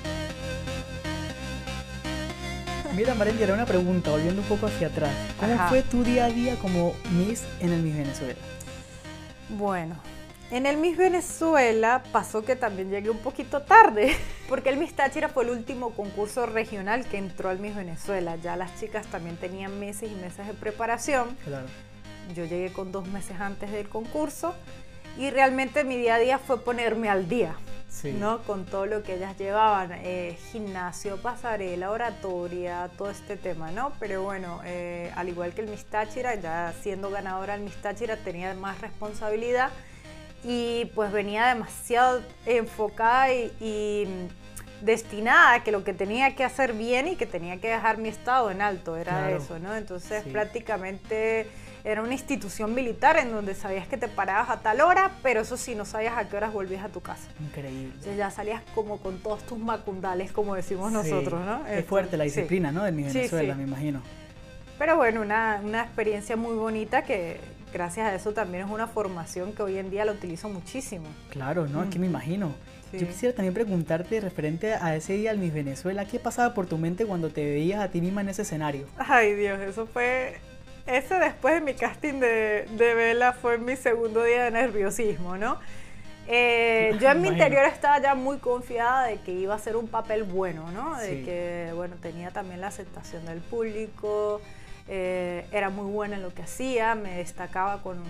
[2.99, 5.15] Mira, Marendi, era una pregunta, volviendo un poco hacia atrás.
[5.39, 8.35] ¿Cómo fue tu día a día como Miss en el Miss Venezuela?
[9.47, 9.95] Bueno,
[10.51, 14.17] en el Miss Venezuela pasó que también llegué un poquito tarde,
[14.49, 18.35] porque el Miss Táchira fue el último concurso regional que entró al Miss Venezuela.
[18.35, 21.37] Ya las chicas también tenían meses y meses de preparación.
[21.45, 21.67] Claro.
[22.35, 24.53] Yo llegué con dos meses antes del concurso
[25.17, 27.55] y realmente mi día a día fue ponerme al día.
[28.03, 28.43] ¿no?
[28.43, 33.93] Con todo lo que ellas llevaban, eh, gimnasio, pasarela, oratoria, todo este tema, ¿no?
[33.99, 38.15] Pero bueno, eh, al igual que el Miss Táchira, ya siendo ganadora el Miss Táchira
[38.17, 39.71] tenía más responsabilidad
[40.43, 44.27] y pues venía demasiado enfocada y,
[44.81, 48.07] destinada a que lo que tenía que hacer bien y que tenía que dejar mi
[48.07, 49.75] estado en alto, era eso, ¿no?
[49.75, 51.47] Entonces prácticamente
[51.83, 55.57] era una institución militar en donde sabías que te parabas a tal hora, pero eso
[55.57, 57.29] sí, no sabías a qué horas volvías a tu casa.
[57.39, 57.91] Increíble.
[57.93, 61.65] Entonces ya salías como con todos tus macundales, como decimos nosotros, ¿no?
[61.67, 62.83] Es fuerte la disciplina, ¿no?
[62.83, 64.01] De mi Venezuela, me imagino.
[64.77, 67.39] Pero bueno, una, una experiencia muy bonita que
[67.73, 71.05] gracias a eso también es una formación que hoy en día la utilizo muchísimo.
[71.29, 71.89] Claro, ¿no?
[71.89, 72.53] Que me imagino.
[72.91, 76.79] Yo quisiera también preguntarte referente a ese día al Miss Venezuela, ¿qué pasaba por tu
[76.79, 78.87] mente cuando te veías a ti misma en ese escenario?
[78.97, 80.37] Ay Dios, eso fue
[80.89, 85.59] ese después de mi casting de, de vela fue mi segundo día de nerviosismo, ¿no?
[86.27, 89.87] Eh, yo en mi interior estaba ya muy confiada de que iba a ser un
[89.87, 90.97] papel bueno, ¿no?
[90.97, 94.41] De que, bueno, tenía también la aceptación del público,
[94.87, 98.03] eh, era muy buena en lo que hacía, me destacaba con...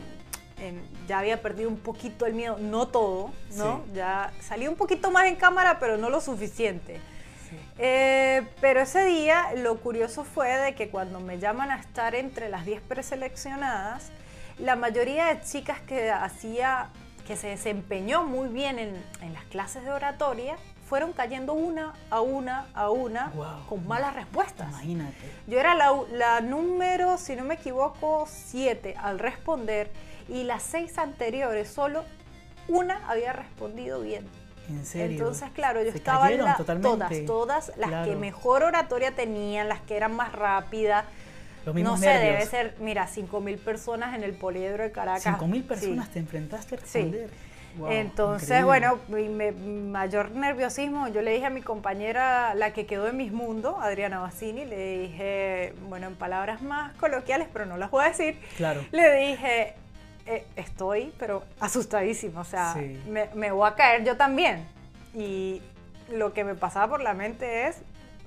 [1.08, 3.84] ya había perdido un poquito el miedo, no todo, ¿no?
[3.94, 7.00] Ya salí un poquito más en cámara, pero no lo suficiente.
[7.82, 12.50] Eh, pero ese día lo curioso fue de que cuando me llaman a estar entre
[12.50, 14.12] las 10 preseleccionadas,
[14.58, 16.90] la mayoría de chicas que hacía,
[17.26, 20.58] que se desempeñó muy bien en, en las clases de oratoria,
[20.90, 23.68] fueron cayendo una a una a una Wow.
[23.70, 24.68] con malas respuestas.
[24.70, 25.16] Imagínate.
[25.48, 29.90] Yo era la, la número, si no me equivoco, 7 al responder
[30.28, 32.04] y las seis anteriores solo
[32.68, 34.28] una había respondido bien.
[34.70, 35.18] En serio.
[35.18, 39.82] Entonces, claro, yo Se estaba en la- todas, todas las que mejor oratoria tenían, las
[39.82, 41.06] que eran más rápidas.
[41.66, 42.50] Los No sé, debe nervios.
[42.50, 45.24] ser, mira, 5 mil personas en el poliedro de Caracas.
[45.24, 45.68] Cinco mil Sí.
[45.68, 46.84] personas te enfrentaste a Sí.
[47.02, 47.30] responder.
[47.78, 48.66] Wow, Entonces, increíble.
[48.66, 53.18] bueno, mi me- mayor nerviosismo, yo le dije a mi compañera, la que quedó en
[53.18, 58.06] mis mundos, Adriana Bassini, le dije, bueno, en palabras más coloquiales, pero no las voy
[58.06, 58.82] a decir, Claro.
[58.92, 59.76] le dije,
[60.30, 63.02] "Eh, estoy, pero asustadísima, o sea, Sí.
[63.10, 64.66] me, me voy a caer yo también.
[65.14, 65.62] Y
[66.12, 67.78] lo que me pasaba por la mente es,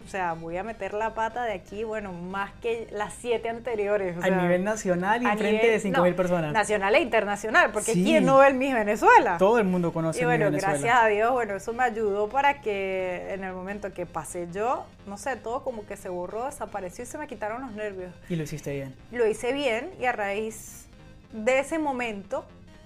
[0.04, 4.16] o sea, voy a meter la pata de aquí, bueno, más que las siete anteriores.
[4.16, 6.52] o a sea, nivel nacional y nivel- de 5 no, mil personas.
[6.52, 8.02] Nacional e internacional, porque Sí.
[8.02, 9.36] ¿quién no ve el Miss Venezuela?
[9.38, 10.72] Todo el mundo conoce Y bueno, Venezuela.
[10.76, 14.84] gracias a Dios, bueno, eso me ayudó para que en el momento que pasé yo,
[15.06, 18.12] no sé, todo como que se borró, desapareció y se me quitaron los nervios.
[18.28, 18.96] Y lo hiciste bien.
[19.12, 20.88] Lo hice bien y a raíz
[21.32, 22.44] de ese momento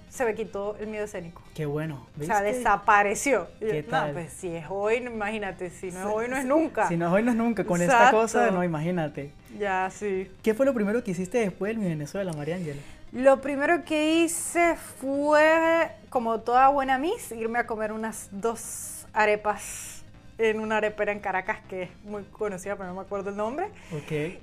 [0.09, 1.41] se me quitó el miedo escénico.
[1.53, 2.07] Qué bueno.
[2.19, 3.47] O sea, desapareció.
[3.59, 4.07] Yo, ¿Qué tal?
[4.07, 6.87] No, pues si es hoy, imagínate, si no es hoy, no es nunca.
[6.87, 7.65] Si no hoy no es nunca.
[7.65, 9.31] Con esta cosa, no, imagínate.
[9.59, 10.31] Ya, sí.
[10.41, 12.81] ¿Qué fue lo primero que hiciste después del Mi Venezuela, María Ángela?
[13.11, 19.96] Lo primero que hice fue, como toda buena Miss, irme a comer unas dos arepas
[20.37, 23.69] en una arepera en Caracas que es muy conocida, pero no me acuerdo el nombre.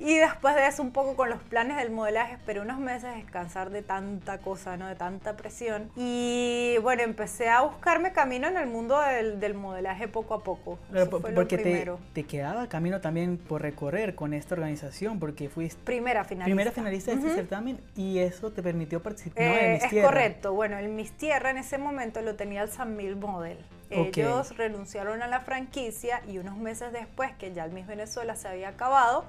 [0.00, 3.70] Y después de eso, un poco con los planes del modelaje, esperé unos meses descansar
[3.70, 4.88] de tanta cosa, ¿no?
[4.88, 5.90] De tanta presión.
[5.96, 10.78] Y bueno, empecé a buscarme camino en el mundo del, del modelaje poco a poco.
[10.90, 11.98] Pero Eso fue lo porque te, primero.
[12.12, 16.44] te quedaba camino también por recorrer con esta organización, porque fuiste Primera finalista.
[16.46, 19.90] primera finalista de este certamen y eso te permitió participar no, Eh, en Miss es
[19.90, 20.08] Tierra.
[20.08, 20.52] correcto.
[20.54, 23.58] Bueno, el Miss Tierra en ese momento lo tenía el San Mil Model.
[23.94, 28.48] Ellos renunciaron a la franquicia y unos meses después, que ya el Miss Venezuela se
[28.48, 29.24] había acabado,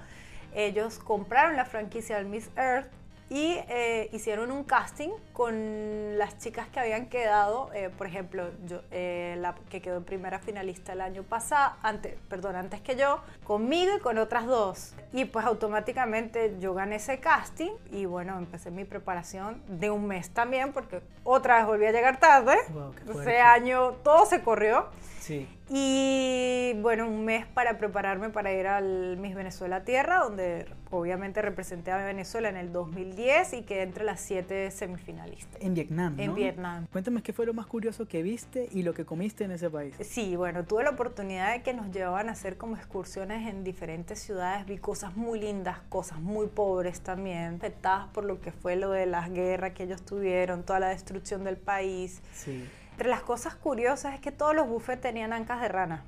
[0.54, 2.88] ellos compraron la franquicia del Miss Earth
[3.30, 8.82] y eh, hicieron un casting con las chicas que habían quedado, eh, por ejemplo, yo,
[8.92, 13.22] eh, la que quedó en primera finalista el año pasado, antes, perdón, antes que yo,
[13.44, 14.94] conmigo y con otras dos.
[15.16, 20.30] Y pues automáticamente yo gané ese casting y bueno, empecé mi preparación de un mes
[20.32, 22.58] también porque otra vez volví a llegar tarde.
[22.74, 24.88] Wow, Ese año todo se corrió.
[25.22, 25.48] Sí.
[25.70, 31.92] Y bueno, un mes para prepararme para ir al Miss Venezuela Tierra, donde obviamente representé
[31.92, 35.60] a Venezuela en el 2010 y quedé entre las siete semifinalistas.
[35.62, 36.36] En Vietnam, En ¿no?
[36.36, 36.86] Vietnam.
[36.92, 39.96] Cuéntame qué fue lo más curioso que viste y lo que comiste en ese país.
[40.02, 44.20] Sí, bueno, tuve la oportunidad de que nos llevaban a hacer como excursiones en diferentes
[44.20, 48.92] ciudades, vi cosas muy lindas, cosas muy pobres también, afectadas por lo que fue lo
[48.92, 52.22] de las guerras que ellos tuvieron, toda la destrucción del país.
[52.34, 52.68] Sí.
[52.92, 56.04] Entre las cosas curiosas es que todos los buffets tenían ancas de rana,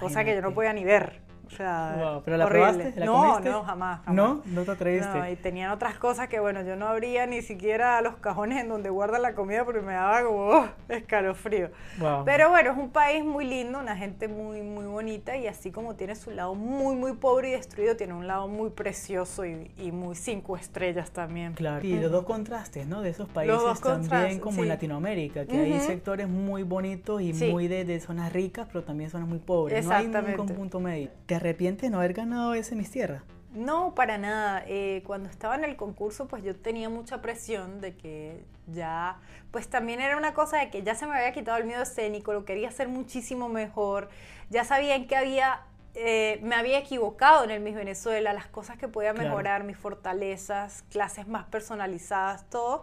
[0.00, 1.20] cosa que yo no podía ni ver.
[1.56, 2.68] Sea, Wow, ¿pero la horrible.
[2.72, 3.00] probaste?
[3.00, 3.50] ¿La no, comiste?
[3.50, 4.14] no, jamás, jamás.
[4.14, 4.42] ¿No?
[4.46, 5.18] ¿No te atreviste?
[5.18, 8.68] No, y tenían otras cosas que, bueno, yo no abría ni siquiera los cajones en
[8.68, 11.70] donde guardan la comida porque me daba como oh, escalofrío.
[11.98, 12.24] Wow.
[12.24, 15.94] Pero bueno, es un país muy lindo, una gente muy, muy bonita y así como
[15.94, 19.92] tiene su lado muy, muy pobre y destruido, tiene un lado muy precioso y, y
[19.92, 21.52] muy cinco estrellas también.
[21.54, 23.02] Claro, y los dos contrastes, ¿no?
[23.02, 24.62] De esos países dos también como sí.
[24.62, 25.84] en Latinoamérica, que hay Ujú.
[25.86, 27.50] sectores muy bonitos y Sí.
[27.50, 29.84] muy de, de zonas ricas, pero también zonas muy pobres.
[29.84, 30.36] No hay Exactamente.
[30.38, 31.10] nunca un punto medio.
[31.26, 33.22] ¿Te arrepientes de no haber ganado ese Miss Tierra?
[33.52, 34.62] No, para nada.
[34.66, 39.18] Eh, cuando estaba en el concurso, pues yo tenía mucha presión de que ya,
[39.50, 42.32] pues también era una cosa de que ya se me había quitado el miedo escénico,
[42.32, 44.08] lo quería hacer muchísimo mejor,
[44.48, 48.78] ya sabía en qué había, eh, me había equivocado en el Miss Venezuela, las cosas
[48.78, 49.28] que podía Claro.
[49.28, 52.82] mejorar, mis fortalezas, clases más personalizadas, todo.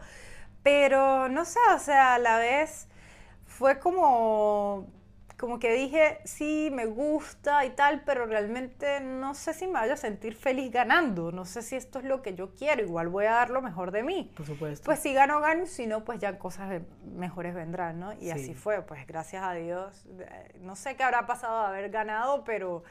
[0.61, 2.87] Pero no sé, o sea, a la vez
[3.47, 4.85] fue como
[5.39, 9.93] como que dije, sí, me gusta y tal, pero realmente no sé si me vaya
[9.93, 13.25] a sentir feliz ganando, no sé si esto es lo que yo quiero, igual voy
[13.25, 14.31] a dar lo mejor de mí.
[14.35, 14.85] Por supuesto.
[14.85, 16.81] Pues si gano, gano, si no, pues ya cosas
[17.15, 18.11] mejores vendrán, ¿no?
[18.13, 18.31] Y Sí.
[18.31, 20.05] así fue, pues gracias a Dios.
[20.19, 22.83] eh, No sé qué habrá pasado de haber ganado, pero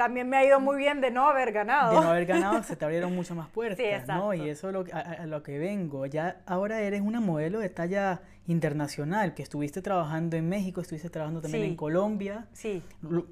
[0.00, 1.94] también me ha ido muy bien de no haber ganado.
[1.94, 3.98] de no haber ganado se te abrieron muchas más puertas, Sí, ¿no?
[3.98, 4.34] exacto.
[4.34, 6.06] Y eso es lo, que- a, a- lo que vengo.
[6.06, 11.40] Ya ahora eres una modelo de talla internacional, que estuviste trabajando en México, estuviste trabajando
[11.42, 11.70] también Sí.
[11.70, 12.82] en Colombia, Sí.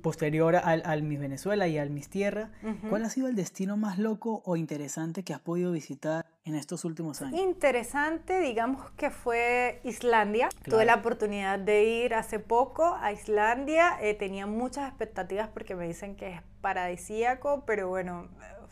[0.02, 2.50] posterior al, al Miss Venezuela y al Miss Tierra.
[2.88, 6.84] ¿Cuál ha sido el destino más loco o interesante que has podido visitar en estos
[6.84, 7.40] últimos años?
[7.40, 10.48] Interesante, digamos que fue Islandia.
[10.64, 13.98] Tuve la oportunidad de ir hace poco a Islandia.
[14.00, 18.28] Eh, tenía muchas expectativas porque me dicen que es paradisíaco, pero bueno,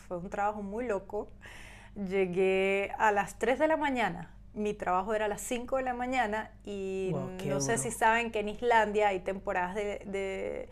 [0.08, 1.28] fue un trabajo muy loco.
[1.94, 4.30] Llegué a las 3 de la mañana.
[4.54, 7.12] Mi trabajo era a las 5 de la mañana y
[7.44, 10.68] no sé si saben que en Islandia hay temporadas de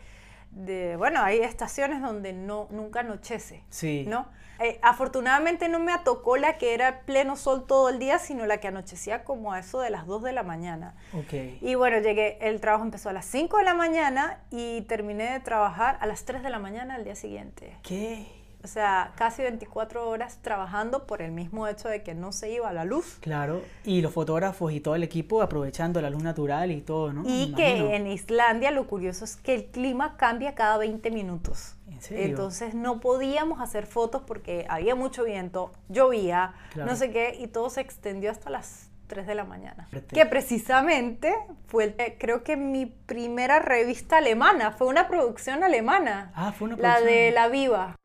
[0.55, 4.05] de, bueno, hay estaciones donde no, nunca anochece, sí.
[4.07, 4.27] ¿no?
[4.59, 8.59] Eh, afortunadamente no me tocó la que era pleno sol todo el día, sino la
[8.59, 10.95] que anochecía como a eso de las 2 de la mañana.
[11.13, 11.57] Okay.
[11.61, 15.39] Y bueno, llegué, el trabajo empezó a las 5 de la mañana y terminé de
[15.39, 17.77] trabajar a las 3 de la mañana al día siguiente.
[17.83, 18.27] ¿Qué?
[18.65, 22.73] O sea, casi 24 horas trabajando por el mismo hecho de que no se iba
[22.73, 23.19] la luz.
[23.21, 27.21] Claro, y los fotógrafos y todo el equipo aprovechando la luz natural y todo, ¿no?
[27.27, 31.74] Y que en Islandia lo curioso es que el clima cambia cada 20 minutos.
[31.95, 32.25] ¿En serio?
[32.25, 37.69] Entonces no podíamos hacer fotos porque había mucho viento, llovía, no sé qué, y todo
[37.69, 39.87] se extendió hasta las 3 de la mañana.
[40.13, 41.33] Que precisamente
[41.67, 46.31] fue, creo que mi primera revista alemana, fue una producción alemana.
[46.35, 47.05] Ah, fue una producción.
[47.05, 47.95] La de La Viva.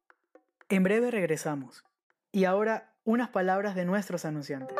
[0.68, 1.84] En breve regresamos.
[2.32, 4.76] Y ahora, unas palabras de nuestros anunciantes.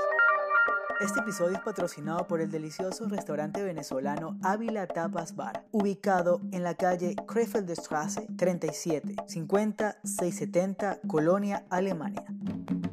[1.00, 6.74] Este episodio es patrocinado por el delicioso restaurante venezolano Ávila Tapas Bar, ubicado en la
[6.74, 12.24] calle Krefeldstraße 37, 50 670, Colonia, Alemania.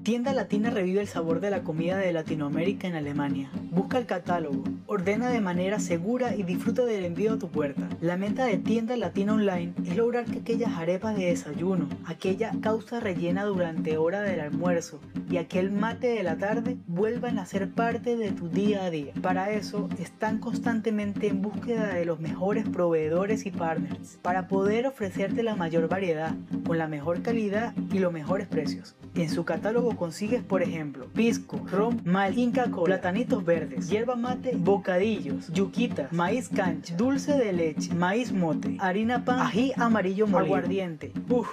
[0.04, 3.52] Tienda Latina revive el sabor de la comida de Latinoamérica en Alemania.
[3.72, 7.90] Busca el catálogo, ordena de manera segura y disfruta del envío a tu puerta.
[8.00, 13.02] La meta de Tienda Latina Online es lograr que aquellas arepas de desayuno, aquella causa
[13.02, 17.97] rellena durante hora del almuerzo y aquel mate de la tarde vuelvan a ser parte
[18.04, 19.12] de tu día a día.
[19.22, 25.42] Para eso están constantemente en búsqueda de los mejores proveedores y partners para poder ofrecerte
[25.42, 28.96] la mayor variedad, con la mejor calidad y los mejores precios.
[29.16, 34.52] En su catálogo consigues, por ejemplo, pisco, rom, mal, inca cola, platanitos verdes, hierba mate,
[34.56, 41.12] bocadillos, yuquitas, maíz cancha, dulce de leche, maíz mote, harina pan, ají amarillo molido, aguardiente,
[41.30, 41.52] uff,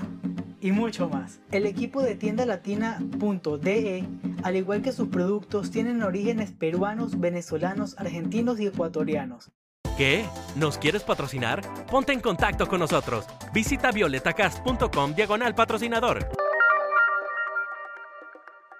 [0.64, 1.40] y mucho más.
[1.52, 4.04] El equipo de tienda latina.de,
[4.42, 9.50] al igual que sus productos, tienen orígenes peruanos, venezolanos, argentinos y ecuatorianos.
[9.98, 10.24] ¿Qué?
[10.56, 11.60] ¿Nos quieres patrocinar?
[11.90, 13.26] Ponte en contacto con nosotros.
[13.52, 16.26] Visita violetacast.com diagonal patrocinador.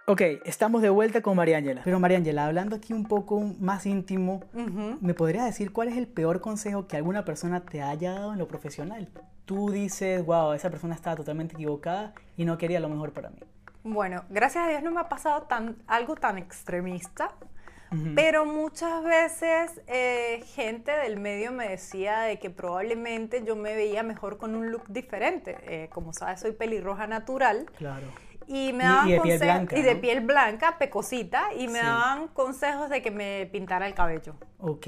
[0.07, 1.81] Ok, estamos de vuelta con Mariángela.
[1.83, 4.43] Pero Mariángela, hablando aquí un poco más íntimo,
[5.01, 8.39] ¿me podrías decir cuál es el peor consejo que alguna persona te haya dado en
[8.39, 9.09] lo profesional?
[9.47, 13.39] Tú dices, wow, esa persona estaba totalmente equivocada y no quería lo mejor para mí.
[13.83, 17.33] Bueno, gracias a Dios no me ha pasado tan, algo tan extremista,
[18.15, 24.03] pero muchas veces eh, gente del medio me decía de que probablemente yo me veía
[24.03, 25.57] mejor con un look diferente.
[25.63, 27.67] Eh, como sabes, soy pelirroja natural.
[27.79, 28.09] Claro.
[28.47, 29.79] Y me daban de piel blanca.
[29.79, 34.35] Y de piel blanca, pecosita, y me daban consejos de que me pintara el cabello.
[34.59, 34.87] Ok.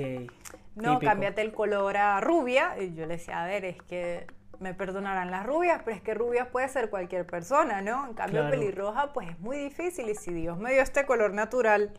[0.75, 2.77] No, cámbiate el color a rubia.
[2.79, 4.27] Y yo le decía, a ver, es que
[4.61, 8.07] me perdonarán las rubias, pero es que rubias puede ser cualquier persona, ¿no?
[8.07, 10.09] En cambio, pelirroja, pues es muy difícil.
[10.09, 11.93] Y si Dios me dio este color natural,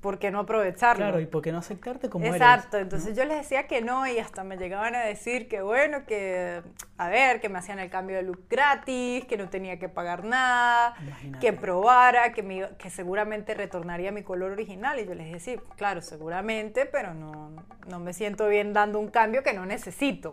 [0.00, 1.04] ¿por qué no aprovecharlo?
[1.04, 2.54] Claro, y por qué no aceptarte como Exacto, eres.
[2.54, 6.04] Exacto, entonces yo les decía que no y hasta me llegaban a decir que bueno,
[6.06, 6.62] que
[6.96, 10.24] a ver, que me hacían el cambio de look gratis, que no tenía que pagar
[10.24, 10.94] nada,
[11.40, 16.02] que probara, que, me, que seguramente retornaría mi color original y yo les decía, claro,
[16.02, 17.54] seguramente, pero no,
[17.88, 20.32] no me siento bien dando un cambio que no necesito.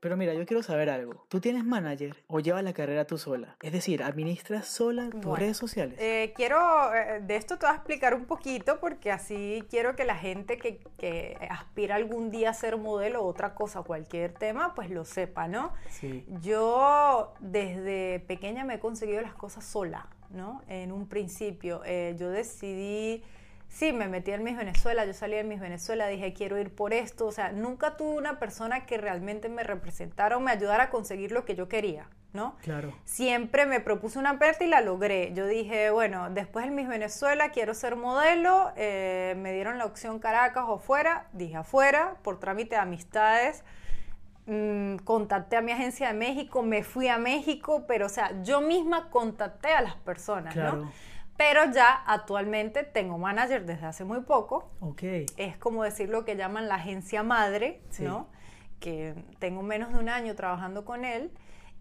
[0.00, 1.24] Pero mira, yo quiero saber algo.
[1.28, 3.56] ¿Tú tienes manager o llevas la carrera tú sola?
[3.60, 5.98] Es decir, ¿administras sola tus redes sociales?
[5.98, 10.04] Eh, quiero, eh, de esto te voy a explicar un poquito porque así quiero que
[10.04, 14.74] la gente que, que, aspira algún día a ser modelo o otra cosa, cualquier tema,
[14.74, 15.72] pues lo sepa, ¿no?
[15.88, 16.24] Sí.
[16.40, 20.62] Yo desde pequeña me he conseguido las cosas sola, ¿no?
[20.68, 23.24] En un principio eh, yo decidí
[23.68, 26.92] sí, me metí en Miss Venezuela, yo salí en Miss Venezuela, dije quiero ir por
[26.92, 30.90] esto, o sea, nunca tuve una persona que realmente me representara o me ayudara a
[30.90, 32.56] conseguir lo que yo quería, ¿no?
[32.62, 32.94] Claro.
[33.04, 35.32] Siempre me propuse una meta y la logré.
[35.34, 40.18] Yo dije, bueno, después en Miss Venezuela quiero ser modelo, eh, me dieron la opción
[40.18, 43.64] Caracas o fuera, dije afuera, por trámite de amistades.
[44.46, 48.62] Mm, contacté a mi agencia de México, me fui a México, pero o sea, yo
[48.62, 50.90] misma contacté a las personas, ¿no?
[51.38, 54.72] Pero ya actualmente tengo manager desde hace muy poco.
[54.80, 55.02] Ok.
[55.36, 58.26] Es como decir lo que llaman la agencia madre, ¿no?
[58.80, 61.30] Que tengo menos de un año trabajando con él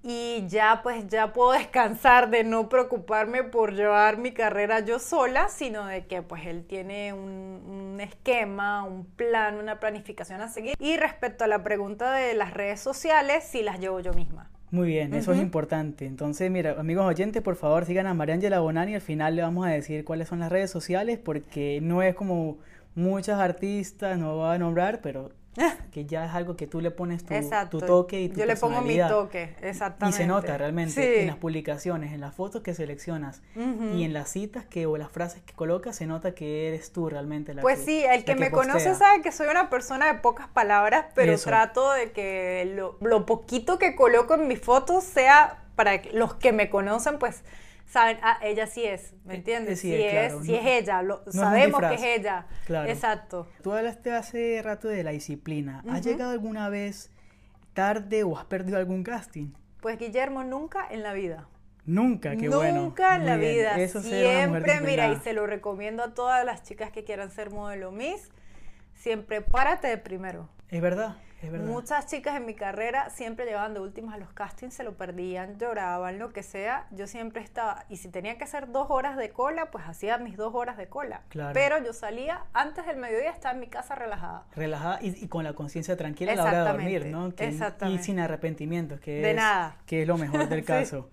[0.03, 5.49] y ya pues ya puedo descansar de no preocuparme por llevar mi carrera yo sola,
[5.49, 10.75] sino de que pues él tiene un, un, esquema, un plan, una planificación a seguir.
[10.79, 14.51] Y respecto a la pregunta de las redes sociales, sí las llevo yo misma.
[14.69, 16.05] Muy bien, eso es importante.
[16.05, 18.95] Entonces, mira, amigos oyentes, por favor sigan a Mariangela Bonani.
[18.95, 22.57] Al final le vamos a decir cuáles son las redes sociales porque no es como
[22.93, 25.31] muchas artistas, no voy a nombrar, pero
[25.91, 27.23] que ya es algo que tú le pones
[27.69, 30.15] tu, toque y tu Yo le pongo mi toque, exactamente.
[30.15, 34.29] Y se nota realmente en las publicaciones, en las fotos que seleccionas y en las
[34.29, 37.79] citas que o las frases que colocas, se nota que eres tú realmente la Pues
[37.79, 41.91] sí, el que, me conoce sabe que soy una persona de pocas palabras, pero trato
[41.93, 46.69] de que lo, lo poquito que coloco en mis fotos sea para los que me
[46.69, 47.43] conocen, pues
[47.87, 49.79] saben, ah, ella sí es, ¿me eh, entiendes?
[49.79, 52.45] Sí, es, es, es ella, lo, sabemos que es ella.
[52.65, 52.89] Claro.
[52.89, 53.47] Exacto.
[53.63, 55.83] Tú hablaste hace rato de la disciplina.
[55.89, 57.11] ¿Has llegado alguna vez
[57.73, 59.53] tarde o has perdido algún casting?
[59.81, 61.47] Pues Guillermo, nunca en la vida.
[61.85, 62.81] Nunca, qué bueno.
[62.81, 63.79] Nunca en la vida.
[63.79, 67.91] Eso siempre, mira, y se lo recomiendo a todas las chicas que quieran ser modelo
[67.91, 68.29] Miss,
[68.93, 70.49] siempre párate de primero.
[70.69, 71.15] Es verdad.
[71.43, 75.59] Muchas chicas en mi carrera siempre llevaban de últimas a los castings, se lo perdían,
[75.59, 76.87] lloraban, lo que sea.
[76.91, 80.35] Yo siempre estaba, y si tenía que hacer dos horas de cola, pues hacía mis
[80.35, 81.21] dos horas de cola.
[81.53, 84.45] Pero yo salía antes del mediodía, estaba en mi casa relajada.
[84.55, 87.31] Relajada y, con la conciencia tranquila a la hora de dormir, ¿no?
[87.87, 89.77] Y sin arrepentimientos, que, de es, nada.
[89.85, 91.09] que es lo mejor del caso.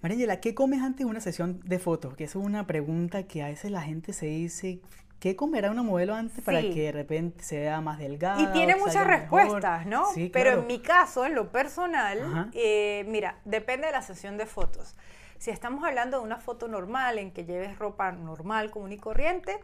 [0.00, 2.14] Mariela, ¿qué comes antes de una sesión de fotos?
[2.16, 4.80] Que es una pregunta que a veces la gente se dice,
[5.20, 8.40] ¿Qué comerá una modelo antes para que de repente sea más delgada?
[8.40, 10.06] Y tiene muchas respuestas, ¿no?
[10.12, 14.46] Sí, Pero en mi caso, en lo personal, eh, mira, depende de la sesión de
[14.46, 14.94] fotos.
[15.38, 19.58] Si estamos hablando de una foto normal, en que lleves ropa normal, común y corriente,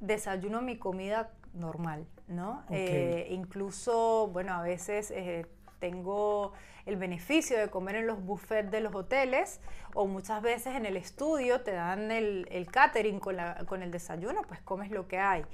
[0.00, 2.62] desayuno mi comida normal, ¿no?
[2.70, 5.46] Eh, incluso, bueno, a veces eh,
[5.78, 6.52] tengo
[6.86, 9.60] el beneficio de comer en los buffets de los hoteles
[9.94, 13.90] o muchas veces en el estudio te dan el, el catering con, la, con el
[13.90, 15.44] desayuno, pues comes lo que hay.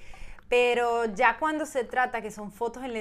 [0.48, 2.92] Pero ya cuando se trata que son fotos en,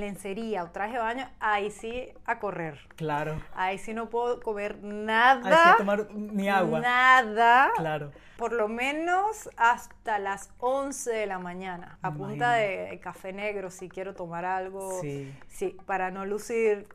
[0.00, 2.80] lencería o traje de baño, ahí sí a correr.
[2.96, 3.40] Claro.
[3.54, 5.48] Ahí sí no puedo comer nada.
[5.48, 6.80] Ahí sí tomar ni agua.
[6.80, 7.70] Nada.
[7.76, 8.10] Claro.
[8.36, 11.98] Por lo menos hasta las 11 de la mañana.
[12.02, 15.00] A punta de café negro si quiero tomar algo.
[15.00, 15.32] Sí.
[15.46, 16.88] Sí, para no lucir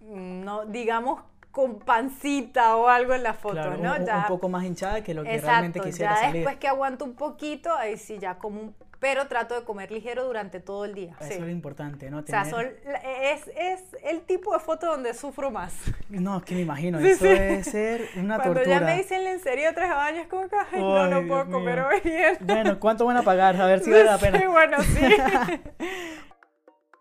[0.00, 3.94] no digamos con pancita o algo en la foto, ¿no?
[3.96, 7.14] Un, un, poco más hinchada que lo que realmente quisiera ya después que aguanto un
[7.14, 11.16] poquito, ahí sí ya como un pero trato de comer ligero durante todo el día.
[11.20, 12.18] Eso es lo importante, ¿no?
[12.18, 15.74] O sea, es, es, el tipo de foto donde sufro más.
[16.10, 18.62] No, es que me imagino, eso debe ser una tortura.
[18.64, 21.80] Cuando ya me dicen en serio tres años, como que, ay, no, no puedo comer
[21.80, 22.36] hoy bien.
[22.50, 23.60] Bueno, ¿cuánto van a pagar?
[23.60, 24.38] A ver si vale la pena.
[24.38, 25.00] Sí, bueno, sí.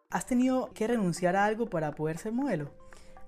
[0.10, 2.72] ¿Has tenido que renunciar a algo para poder ser modelo?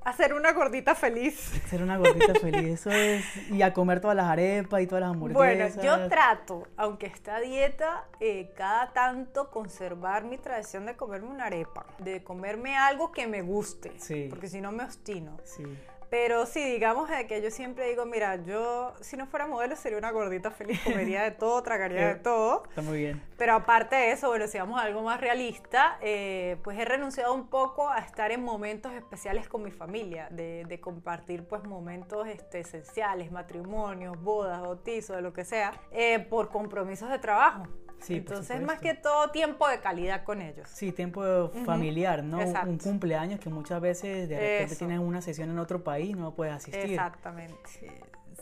[0.04, 1.52] Hacer una gordita feliz.
[1.66, 3.24] Hacer una gordita feliz, eso es.
[3.52, 5.76] Y a comer todas las arepas y todas las hamburguesas.
[5.76, 11.46] Bueno, yo trato, aunque está dieta, eh, cada tanto conservar mi tradición de comerme una
[11.46, 13.94] arepa, de comerme algo que me guste.
[13.98, 14.28] Sí.
[14.30, 15.38] Porque si no me obstino.
[15.44, 15.64] Sí.
[16.12, 20.12] Pero sí, digamos que yo siempre digo, mira, yo si no fuera modelo sería una
[20.12, 22.64] gordita feliz, comería de todo, tragaría de todo.
[22.68, 23.24] Está muy bien.
[23.38, 27.34] Pero aparte de eso, bueno, si vamos a algo más realista, eh, pues he renunciado
[27.34, 32.28] un poco a estar en momentos especiales con mi familia, de, de compartir pues momentos
[32.28, 37.68] este, esenciales, matrimonios, bodas, bautizos, de lo que sea, eh, por compromisos de trabajo.
[38.10, 40.68] Entonces, más que todo, tiempo de calidad con ellos.
[40.70, 42.40] Sí, tiempo familiar, ¿no?
[42.40, 46.54] Un cumpleaños que muchas veces de repente tienes una sesión en otro país, no puedes
[46.54, 46.92] asistir.
[46.92, 47.70] Exactamente.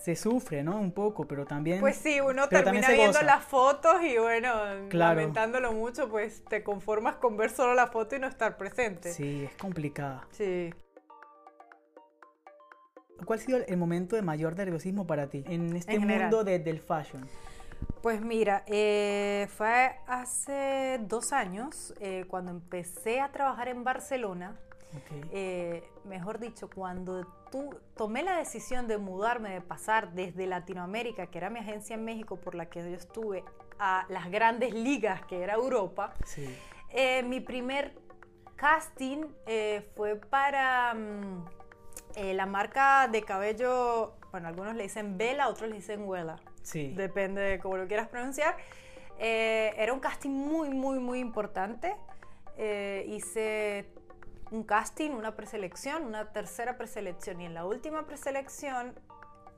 [0.01, 0.79] Se sufre, ¿no?
[0.79, 1.81] Un poco, pero también...
[1.81, 4.53] Pues sí, uno termina viendo las fotos y bueno,
[4.91, 9.11] lamentándolo mucho, pues te conformas con ver solo la foto y no estar presente.
[9.11, 10.25] Sí, es complicada.
[10.31, 10.73] Sí.
[13.25, 16.79] ¿Cuál ha sido el momento de mayor nerviosismo para ti en este mundo de, del
[16.79, 17.27] fashion?
[18.01, 24.55] Pues mira, eh, fue hace dos años eh, cuando empecé a trabajar en Barcelona.
[25.31, 31.37] Eh, mejor dicho, cuando tú tomé la decisión de mudarme, de pasar desde Latinoamérica, que
[31.37, 33.43] era mi agencia en México por la que yo estuve,
[33.79, 36.13] a las grandes ligas, que era Europa,
[37.25, 37.97] mi primer
[38.55, 39.25] casting
[39.95, 41.45] fue para mm,
[42.33, 46.07] la marca de cabello, bueno, algunos le dicen Vela, otros le dicen
[46.73, 48.55] Depende de cómo lo quieras pronunciar.
[49.17, 51.95] Eh, era un casting muy, muy, muy importante.
[52.57, 53.89] Eh, hice
[54.51, 58.93] un casting, una preselección, una tercera preselección y en la última preselección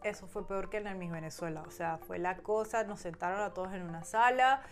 [0.04, 1.64] eso fue peor que en el Miss Venezuela.
[1.68, 4.64] O sea, fue la cosa, nos sentaron a todos en una sala,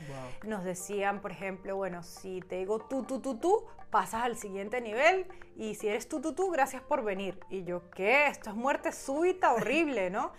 [0.43, 4.81] nos decían, por ejemplo, bueno, si te digo tú, tú, tú, tú, pasas al siguiente
[4.81, 5.25] nivel
[5.55, 7.39] y si eres tú, tú, tú, gracias por venir.
[7.49, 8.27] Y yo, ¿qué?
[8.27, 10.31] Esto es muerte súbita, horrible, ¿no?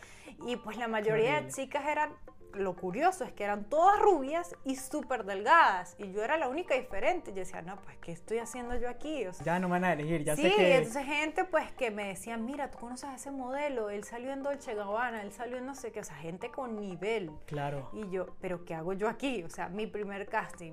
[0.46, 2.12] Y pues la mayoría de chicas eran
[2.54, 5.94] lo curioso es que eran todas rubias y súper delgadas.
[5.98, 7.32] Y yo era la única diferente.
[7.32, 9.26] Yo decía, no, pues, ¿qué estoy haciendo yo aquí?
[9.26, 10.76] O sea, Ya no me van a elegir, ya sí, sé que...
[10.76, 14.42] entonces gente pues que me decían, mira, tú conoces a ese modelo, él salió en
[14.42, 17.30] Dolce Gabbana, él salió en no sé qué, o sea, gente con nivel.
[17.46, 17.90] Claro.
[17.92, 19.42] Y yo, pero ¿qué hago yo aquí?
[19.42, 20.72] O sea, mi primer casting.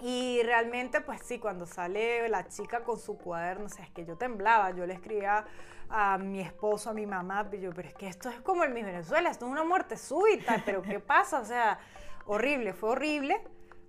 [0.00, 4.04] Y realmente, pues sí, cuando sale la chica con su cuaderno, o sea, es que
[4.04, 5.44] yo temblaba, yo le escribía
[5.90, 8.72] a mi esposo, a mi mamá, y yo, pero es que esto es como el
[8.72, 11.40] Miss Venezuela, esto es una muerte súbita, pero ¿qué pasa?
[11.40, 11.80] O sea,
[12.26, 13.40] horrible, fue horrible,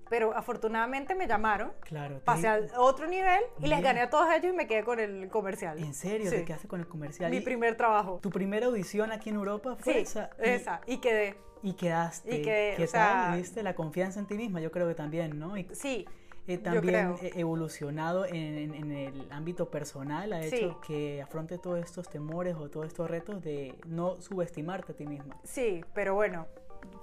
[0.09, 2.19] pero afortunadamente me llamaron, Claro.
[2.25, 5.29] pasé al otro nivel y les gané a todos ellos y me quedé con el
[5.29, 5.77] comercial.
[5.79, 6.29] ¿En serio?
[6.29, 6.37] Sí.
[6.37, 7.29] ¿Te quedaste con el comercial?
[7.31, 8.19] Mi Y- primer trabajo.
[8.21, 10.29] ¿Tu primera audición aquí en Europa fue Sí, esa?
[10.43, 11.35] Y- esa, y quedé.
[11.61, 12.37] Y quedaste.
[12.37, 13.37] Y quedé, ¿Qué o sea- tal?
[13.37, 14.61] ¿Viste la confianza en ti misma?
[14.61, 15.57] Yo creo que también, ¿no?
[15.57, 16.07] Y Sí,
[16.47, 20.55] eh, también evolucionado en, en- en el ámbito personal ha Sí.
[20.55, 25.05] hecho que afronte todos estos temores o todos estos retos de no subestimarte a ti
[25.05, 25.37] misma.
[25.43, 26.47] Sí, pero bueno,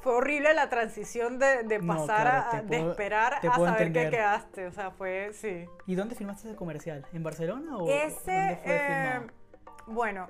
[0.01, 4.11] fue horrible la transición de, de No, pasar claro, a, de esperar a saber entender.
[4.11, 4.67] que quedaste.
[4.67, 5.67] O sea, fue, sí.
[5.87, 7.05] ¿Y dónde filmaste ese comercial?
[7.13, 9.21] ¿En Barcelona o dónde Ese, fue eh,
[9.87, 10.29] bueno,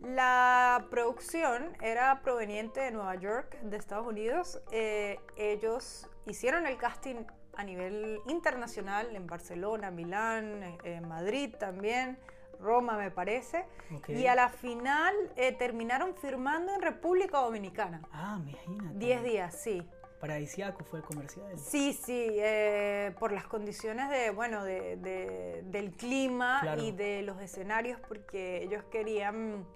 [0.00, 4.60] la producción era proveniente de Nueva York, de Estados Unidos.
[4.70, 7.24] Eh, ellos hicieron el casting
[7.56, 12.18] a nivel internacional en Barcelona, Milán, eh, en Madrid también,
[12.60, 13.64] Roma me parece.
[14.08, 18.02] Y a la final eh, terminaron firmando en República Dominicana.
[18.12, 18.98] Ah, imagínate.
[18.98, 19.86] 10 días, sí.
[20.20, 21.46] Paradisiaco fue el comercial.
[21.58, 26.82] Sí, sí, eh, por las condiciones de, bueno, de, de- del clima Claro.
[26.82, 29.66] y de los escenarios, porque ellos querían,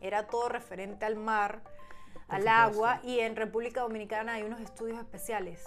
[0.00, 1.62] era todo referente al mar,
[2.26, 2.50] al supuesto.
[2.50, 5.64] agua, y en República Dominicana hay unos estudios especiales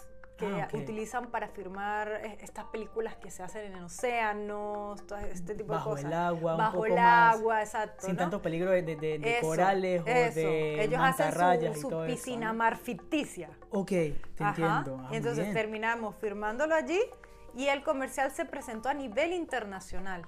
[0.49, 0.79] que Ah, ok.
[0.81, 5.95] utilizan para filmar eh, estas películas que se hacen en océanos, todo este tipo Bajo
[5.95, 6.19] de el cosas.
[6.19, 8.05] agua, un Bajo poco el más, agua, exacto.
[8.05, 8.21] Sin ¿no?
[8.21, 10.39] tanto peligro de, de- de- Eso, corales o eso.
[10.39, 12.53] de Ellos hacen su, su eso, piscina ¿no?
[12.57, 13.49] mar ficticia.
[13.69, 14.49] Ok, te Ajá.
[14.49, 14.99] entiendo.
[15.03, 16.99] Ah, entonces terminamos firmándolo allí
[17.55, 20.25] y el comercial se presentó a nivel internacional.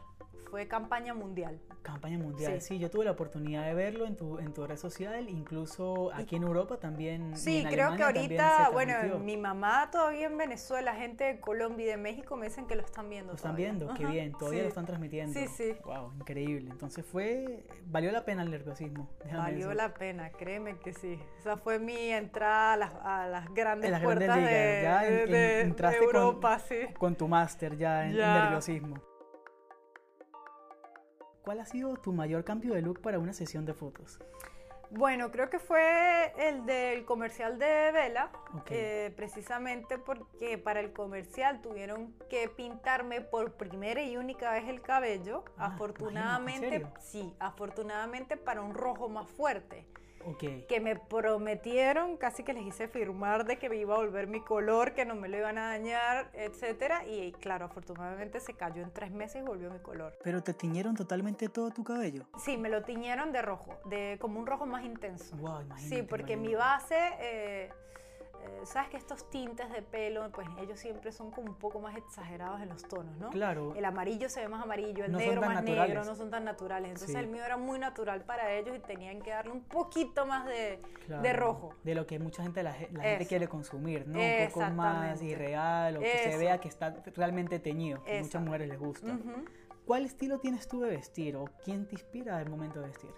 [0.54, 1.60] Fue campaña mundial.
[1.82, 2.76] Campaña mundial, Sí.
[2.76, 2.80] sí.
[2.80, 6.44] yo tuve la oportunidad de verlo en tu, en tu red social, incluso aquí en
[6.44, 7.32] Europa también.
[7.34, 11.86] y Sí, en creo que ahorita, bueno, mi mamá todavía en Venezuela, gente de Colombia
[11.88, 13.32] y de México me dicen que lo están viendo.
[13.32, 13.72] Lo están todavía.
[13.72, 14.64] viendo, qué bien, todavía sí.
[14.66, 15.40] lo están transmitiendo.
[15.40, 15.76] Sí, sí.
[15.86, 16.70] Wow, increíble.
[16.70, 19.10] Entonces fue, valió la pena el nerviosismo.
[19.24, 21.20] déjame Valió la pena, créeme que sí.
[21.40, 24.82] Esa fue mi entrada a las, a las grandes En las grandes puertas ligas, de,
[24.84, 26.76] ya en- de- en- de entraste con- Europa, sí.
[27.00, 28.98] Con tu máster ya en, nerviosismo.
[31.44, 34.20] ¿Cuál ha sido tu mayor cambio de look para una sesión de fotos?
[34.92, 38.32] Bueno, creo que fue el del comercial de Vela,
[38.70, 44.82] eh, precisamente porque para el comercial tuvieron que pintarme por primera y única vez el
[44.82, 45.44] cabello.
[45.58, 49.88] Ah, afortunadamente, imagínate, ¿en sí, afortunadamente para un rojo más fuerte.
[50.68, 54.42] Que me prometieron, casi que les hice firmar de que me iba a volver mi
[54.42, 57.06] color, que no me lo iban a dañar, etcétera.
[57.06, 60.18] Y claro, afortunadamente se cayó en tres meses y volvió mi color.
[60.24, 62.26] Pero te tiñeron totalmente todo tu cabello.
[62.44, 65.36] Sí, me lo tiñeron de rojo, de como un rojo más intenso.
[65.38, 67.70] Wow, Sí, imagínate, porque mi base, eh,
[68.42, 71.96] eh, sabes que estos tintes de pelo, pues ellos siempre son como un poco más
[71.96, 73.30] exagerados en los tonos, ¿no?
[73.30, 73.74] Claro.
[73.76, 76.90] El amarillo se ve más amarillo, el No negro más negro, no son tan naturales.
[76.90, 77.18] Entonces Sí.
[77.18, 80.82] el mío era muy natural para ellos y tenían que darle un poquito más de,
[81.08, 81.74] de rojo.
[81.84, 84.20] De lo que mucha gente, la, ge- la gente quiere consumir, ¿no?
[84.20, 88.68] Un poco más irreal o que se vea que está realmente teñido, que muchas mujeres
[88.70, 89.18] les gusta.
[89.86, 93.12] ¿Cuál estilo tienes tú de vestir o quién te inspira al momento de vestir?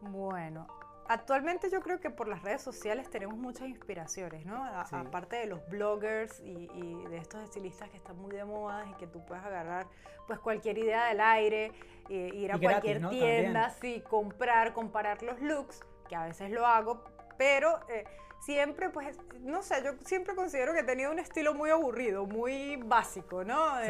[0.00, 0.66] Bueno,
[1.08, 4.62] actualmente yo creo que por las redes sociales tenemos muchas inspiraciones, ¿no?
[4.64, 4.94] A- Sí.
[4.96, 8.94] Aparte de los bloggers y, y de estos estilistas que están muy de moda y
[8.94, 9.86] que tú puedes agarrar
[10.26, 11.72] pues cualquier idea del aire,
[12.10, 13.10] eh, ir a Y gratis, cualquier ¿no?
[13.10, 17.02] tienda, sí, comprar, comparar los looks, que a veces lo hago,
[17.38, 18.04] pero eh,
[18.40, 22.76] siempre pues, no sé, yo siempre considero que he tenido un estilo muy aburrido, muy
[22.76, 23.80] básico, ¿no?
[23.80, 23.86] Eh.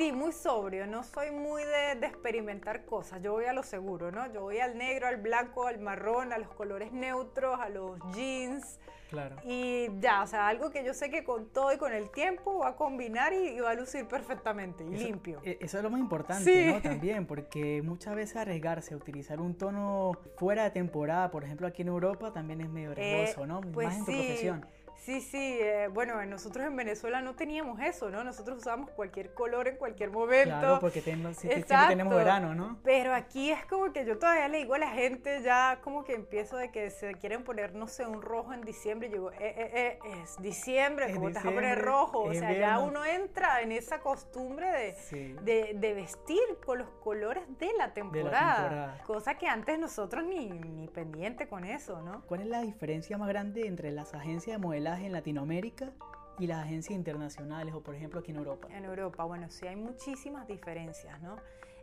[0.00, 0.86] Sí, muy sobrio.
[0.86, 3.20] No soy muy de, de experimentar cosas.
[3.20, 4.32] Yo voy a lo seguro, ¿no?
[4.32, 8.80] Yo voy al negro, al blanco, al marrón, a los colores neutros, a los jeans.
[9.10, 9.36] Claro.
[9.44, 12.60] Y ya, o sea, algo que yo sé que con todo y con el tiempo
[12.60, 15.40] va a combinar y, y va a lucir perfectamente y Eso- limpio.
[15.44, 16.72] e- Eso es lo más importante, Sí.
[16.72, 16.80] ¿no?
[16.80, 21.82] También, porque muchas veces arriesgarse a utilizar un tono fuera de temporada, por ejemplo, aquí
[21.82, 23.60] en Europa, también es medio riesgoso, Eh, ¿no?
[23.60, 24.16] pues más en tu sí.
[24.16, 24.66] profesión.
[25.10, 28.22] Sí, Sí, eh, bueno, nosotros en Venezuela no teníamos eso, ¿no?
[28.22, 30.58] Nosotros usábamos cualquier color en cualquier momento.
[30.58, 32.78] Claro, porque tenemos, siempre tenemos verano, ¿no?
[32.84, 36.14] Pero aquí es como que yo todavía le digo a la gente, ya como que
[36.14, 39.36] empiezo de que se quieren poner, no sé, un rojo en diciembre, y digo, eh,
[39.40, 42.20] eh, eh, es diciembre, ¿cómo te vas a poner rojo?
[42.22, 47.44] O sea, ya uno entra en esa costumbre de, de, de, vestir con los colores
[47.58, 52.22] de la, temporada, cosa que antes nosotros ni, ni pendiente con eso, ¿no?
[52.26, 55.92] ¿Cuál es la diferencia más grande entre las agencias de modelaje en Latinoamérica
[56.38, 58.68] y las agencias internacionales o por ejemplo aquí en Europa?
[58.70, 61.36] En Europa, bueno, sí hay muchísimas diferencias, ¿no?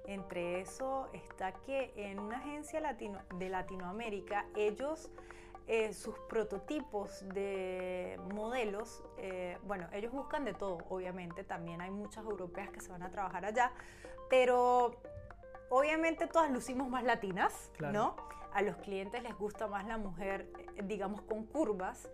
[0.06, 5.12] Entre eso está que en una agencia latino, de Latinoamérica ellos
[5.70, 12.24] eh, sus prototipos de modelos, eh, bueno, ellos buscan de todo, obviamente, también hay muchas
[12.24, 13.74] europeas que se van a trabajar allá,
[14.30, 14.96] pero
[15.70, 18.16] obviamente todas lucimos más latinas, ¿no?
[18.54, 22.10] A los clientes les gusta más la mujer, eh, digamos, con curvas.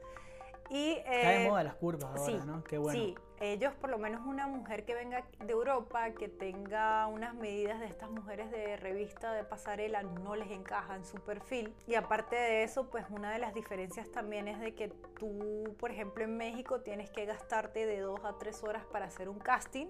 [0.70, 2.64] Y, Está de moda las curvas ahora, ¿no?
[2.64, 3.00] Qué bueno.
[3.00, 7.80] Sí, ellos, por lo menos una mujer que venga de Europa, que tenga unas medidas
[7.80, 11.76] de estas mujeres de revista de pasarela, no les encaja en su perfil.
[11.86, 14.90] Y aparte de eso, pues una de las diferencias también es de que
[15.20, 19.28] tú, por ejemplo, en México tienes que gastarte de dos a tres horas para hacer
[19.28, 19.88] un casting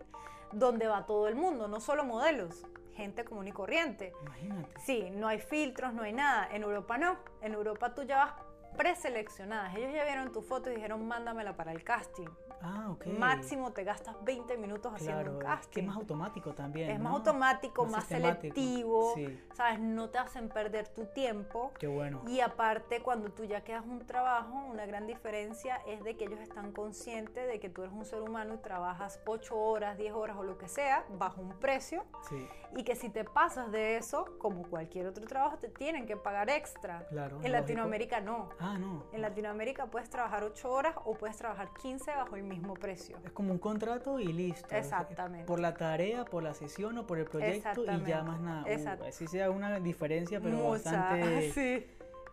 [0.52, 2.66] donde va todo el mundo, no solo modelos,
[2.96, 4.14] gente común y corriente.
[4.22, 4.80] Imagínate.
[4.82, 6.48] Sí, no hay filtros, no hay nada.
[6.52, 7.18] En Europa no.
[7.42, 8.34] En Europa tú ya vas
[8.78, 9.76] preseleccionadas.
[9.76, 12.28] Ellos ya vieron tu foto y dijeron, mándamela para el casting.
[12.64, 12.96] Ah.
[13.20, 15.60] Máximo te gastas 20 minutos haciendo un casting.
[15.60, 16.90] Es que es más automático también.
[16.90, 19.16] Es más automático, más, selectivo.
[19.54, 19.80] ¿Sabes?
[19.80, 21.72] No te hacen perder tu tiempo.
[21.78, 22.22] Qué bueno.
[22.28, 26.40] Y aparte, cuando tú ya quedas un trabajo, una gran diferencia es de que ellos
[26.40, 30.38] están conscientes de que tú eres un ser humano y trabajas 8 horas, 10 horas
[30.38, 32.06] o lo que sea, bajo un precio.
[32.30, 32.48] Sí.
[32.76, 36.50] Y que si te pasas de eso, como cualquier otro trabajo, te tienen que pagar
[36.50, 37.06] extra.
[37.10, 37.40] Claro.
[37.44, 38.50] En Latinoamérica no.
[38.60, 39.04] Ah, no.
[39.12, 43.18] En Latinoamérica puedes trabajar 8 horas o puedes trabajar 15 bajo el mismo precio.
[43.24, 44.76] Es como un contrato y listo.
[44.76, 45.46] Exactamente.
[45.46, 48.64] Por la tarea, por la sesión o por el proyecto y ya más nada.
[48.68, 49.06] Exacto.
[49.12, 51.52] sí sea una diferencia, pero Mucha, bastante...
[51.54, 51.86] Sí.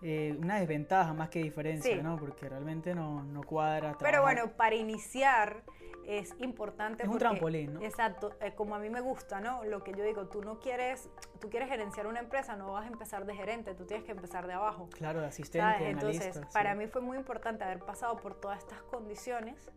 [0.02, 2.16] Eh, una desventaja más que diferencia, ¿no?
[2.16, 3.98] Porque realmente no, no cuadra.
[3.98, 5.62] Pero bueno, para iniciar
[6.06, 7.02] es importante.
[7.02, 7.82] Es un trampolín, ¿no?
[7.82, 9.64] Exacto, eh, como a mí me gusta, ¿no?
[9.64, 11.08] Lo que yo digo, tú no quieres,
[11.40, 14.46] tú quieres gerenciar una empresa, no vas a empezar de gerente, tú tienes que empezar
[14.46, 14.88] de abajo.
[14.96, 19.70] Claro, de asistente, Entonces, para mí fue muy importante haber pasado por todas estas condiciones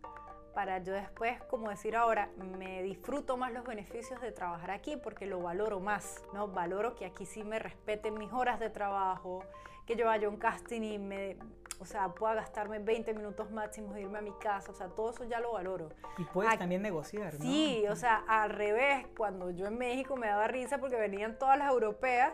[0.54, 5.26] para yo después, como decir ahora, me disfruto más los beneficios de trabajar aquí porque
[5.26, 6.47] lo valoro más, ¿no?
[6.47, 9.43] Valoro que aquí sí me respeten mis horas de trabajo,
[9.86, 11.38] que yo vaya a un casting y me,
[11.80, 15.12] o sea, pueda gastarme 20 minutos máximos de irme a mi casa, o sea, todo
[15.12, 15.89] eso ya lo valoro.
[16.18, 17.41] Y puedes también negociar, ¿no?
[17.41, 21.58] Sí, o sea, al revés, cuando yo en México me daba risa porque venían todas
[21.58, 22.32] las europeas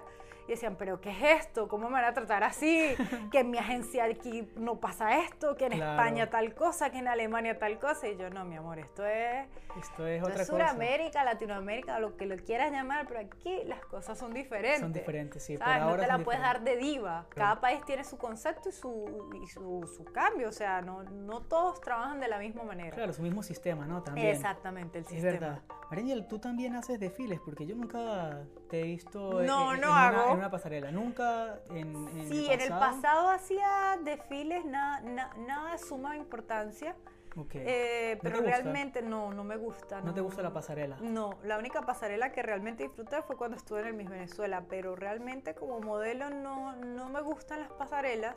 [0.50, 1.68] y decían, pero ¿qué es esto?
[1.68, 2.96] ¿Cómo me van a tratar así?
[3.32, 7.08] Que en mi agencia aquí no pasa esto, que en España tal cosa, que en
[7.08, 8.08] Alemania tal cosa.
[8.08, 9.48] Y yo, no, mi amor, esto es...
[9.80, 10.46] Esto es otra cosa.
[10.46, 14.82] Suramérica, Latinoamérica, lo que lo quieras llamar, pero aquí las cosas son diferentes.
[14.82, 15.58] Son diferentes, sí.
[15.58, 17.28] Por ahora no te la puedes dar de diva.
[17.30, 20.50] Cada país tiene su concepto y su, y su, su, cambio.
[20.50, 22.96] O sea, no, no todos trabajan de la misma manera.
[22.96, 24.02] Claro, su mismo sistema, ¿no?
[24.02, 24.28] También.
[24.28, 25.30] Exactamente, el sistema.
[25.30, 25.62] Es verdad.
[25.90, 30.34] Mariniel, tú también haces desfiles, porque yo nunca te he visto no, en, no hago.
[30.34, 30.92] Una, en, una, pasarela.
[30.92, 36.18] Nunca en, en Sí, el en el pasado hacía desfiles, nada, na, nada de suma
[36.18, 36.96] importancia.
[37.36, 37.64] Okay.
[37.66, 40.00] Eh, pero ¿No realmente no, no me gusta.
[40.00, 40.98] ¿No, ¿No, te gusta la pasarela?
[41.00, 44.96] No, la única pasarela que realmente disfruté fue cuando estuve en el Miss Venezuela, pero
[44.96, 48.36] realmente como modelo no, no me gustan las pasarelas.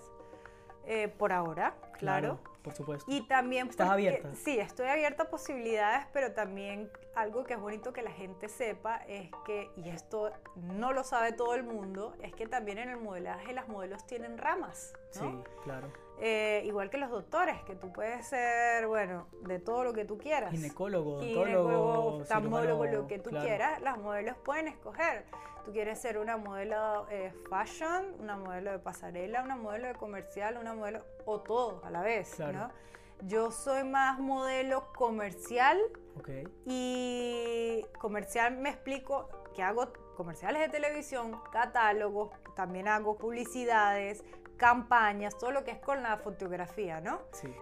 [0.86, 2.38] Eh, por ahora, claro.
[2.38, 2.52] claro.
[2.62, 3.10] Por supuesto.
[3.10, 3.68] Y también...
[3.68, 4.34] ¿Estás porque, abierta?
[4.34, 8.98] Sí, estoy abierta a posibilidades, pero también algo que es bonito que la gente sepa
[9.08, 12.98] es que, y esto no lo sabe todo el mundo, es que también en el
[12.98, 15.30] modelaje las modelos tienen ramas, ¿no?
[15.30, 15.92] Sí, claro.
[16.20, 20.16] Eh, igual que los doctores, que tú puedes ser, bueno, de todo lo que tú
[20.16, 20.52] quieras.
[20.52, 23.44] Ginecólogo, Ginecólogo, oftalmólogo, lo que tú claro.
[23.44, 25.24] quieras, las modelos pueden escoger.
[25.64, 30.58] Tú quieres ser una modelo eh, fashion, una modelo de pasarela, una modelo de comercial,
[30.60, 32.58] una modelo, o todo a la vez, claro.
[32.58, 32.70] ¿no?
[33.24, 35.78] Yo soy más modelo comercial
[36.18, 36.44] okay.
[36.66, 44.24] y comercial me explico que hago comerciales de televisión, catálogos, también hago publicidades,
[44.56, 47.20] campañas, todo lo que es con la fotografía, ¿no?
[47.32, 47.54] Sí.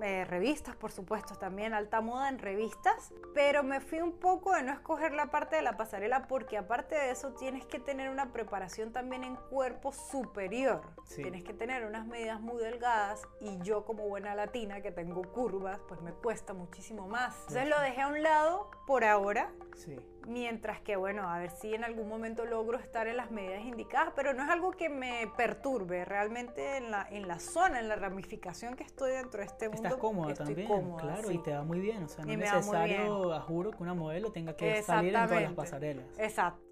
[0.00, 4.62] Eh, revistas, por supuesto, también alta moda en revistas, pero me fui un poco de
[4.62, 8.32] no escoger la parte de la pasarela porque aparte de eso tienes que tener una
[8.32, 10.82] preparación también en cuerpo superior.
[11.04, 11.22] Sí.
[11.22, 15.80] Tienes que tener unas medidas muy delgadas y yo como buena latina que tengo curvas,
[15.88, 17.36] pues me cuesta muchísimo más.
[17.48, 19.52] Entonces lo dejé a un lado por ahora.
[19.74, 23.64] Sí Mientras que, bueno, a ver si en algún momento logro estar en las medidas
[23.64, 26.04] indicadas, pero no es algo que me perturbe.
[26.04, 29.82] Realmente en la, en la zona, en la ramificación que estoy dentro de este mundo.
[29.82, 31.34] Estás cómoda estoy también, cómoda, claro, sí.
[31.34, 32.04] y te va muy bien.
[32.04, 35.26] O sea, no Y es necesario, a juro, que una modelo tenga que salir en
[35.26, 36.06] todas las pasarelas.
[36.18, 36.70] Exacto.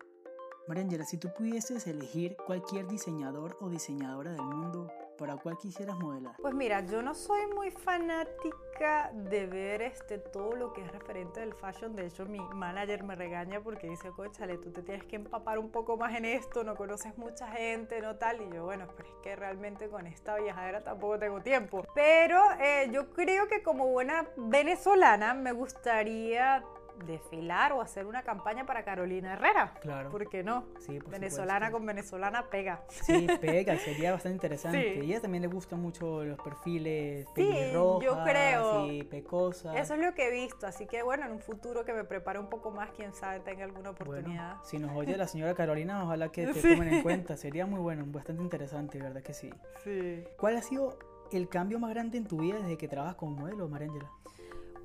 [0.69, 6.35] Mariangela, si tú pudieses elegir cualquier diseñador o diseñadora del mundo, ¿para cuál quisieras modelar?
[6.41, 11.41] Pues mira, yo no soy muy fanática de ver este, todo lo que es referente
[11.41, 11.95] del fashion.
[11.95, 15.71] De hecho, mi manager me regaña porque dice, conchale, tú te tienes que empapar un
[15.71, 18.41] poco más en esto, no conoces mucha gente, no tal.
[18.41, 21.85] Y yo, bueno, pero es que realmente con esta viajadera tampoco tengo tiempo.
[21.95, 26.65] Pero eh, yo creo que como buena venezolana me gustaría
[27.07, 29.75] desfilar o hacer una campaña para Carolina Herrera.
[29.81, 30.11] Claro.
[30.11, 30.65] ¿Por qué no?
[30.79, 31.77] Sí, por venezolana supuesto.
[31.79, 32.83] con venezolana pega.
[32.89, 34.95] Sí, pega, sería bastante interesante.
[34.95, 34.99] Sí.
[34.99, 38.87] Y a ella también le gustan mucho los perfiles Sí, yo creo.
[38.93, 39.77] y pecosas.
[39.77, 42.39] Eso es lo que he visto, así que bueno, en un futuro que me prepare
[42.39, 44.57] un poco más, quién sabe, tenga alguna Bueno, oportunidad.
[44.65, 46.75] si nos oye la señora Carolina, ojalá que te Sí.
[46.75, 47.37] tomen en cuenta.
[47.37, 49.51] Sería muy bueno, bastante interesante, ¿verdad que sí?
[49.85, 50.25] Sí.
[50.39, 50.99] ¿Cuál ha sido
[51.33, 54.11] el cambio más grande en tu vida desde que trabajas como modelo, Mariangela?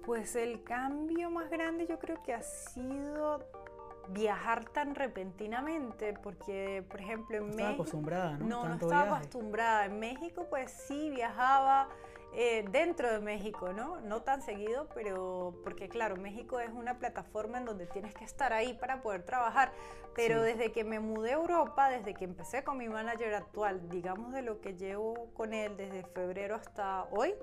[0.06, 3.40] Pues el cambio más grande yo creo que ha sido
[4.10, 7.74] viajar tan repentinamente, porque por ejemplo en No México...
[7.74, 8.46] acostumbrada, ¿no?
[8.48, 9.10] No, no estaba viaje.
[9.18, 9.86] acostumbrada.
[9.86, 11.88] En México, pues sí viajaba
[12.36, 14.02] eh, dentro de México, ¿no?
[14.02, 18.52] No tan seguido, pero porque claro, México es una plataforma en donde tienes que estar
[18.52, 19.72] ahí para poder trabajar.
[20.16, 20.46] Pero Sí.
[20.52, 24.42] desde que me mudé a Europa, desde que empecé con mi manager actual, digamos de
[24.42, 27.34] lo que llevo con él desde febrero hasta hoy.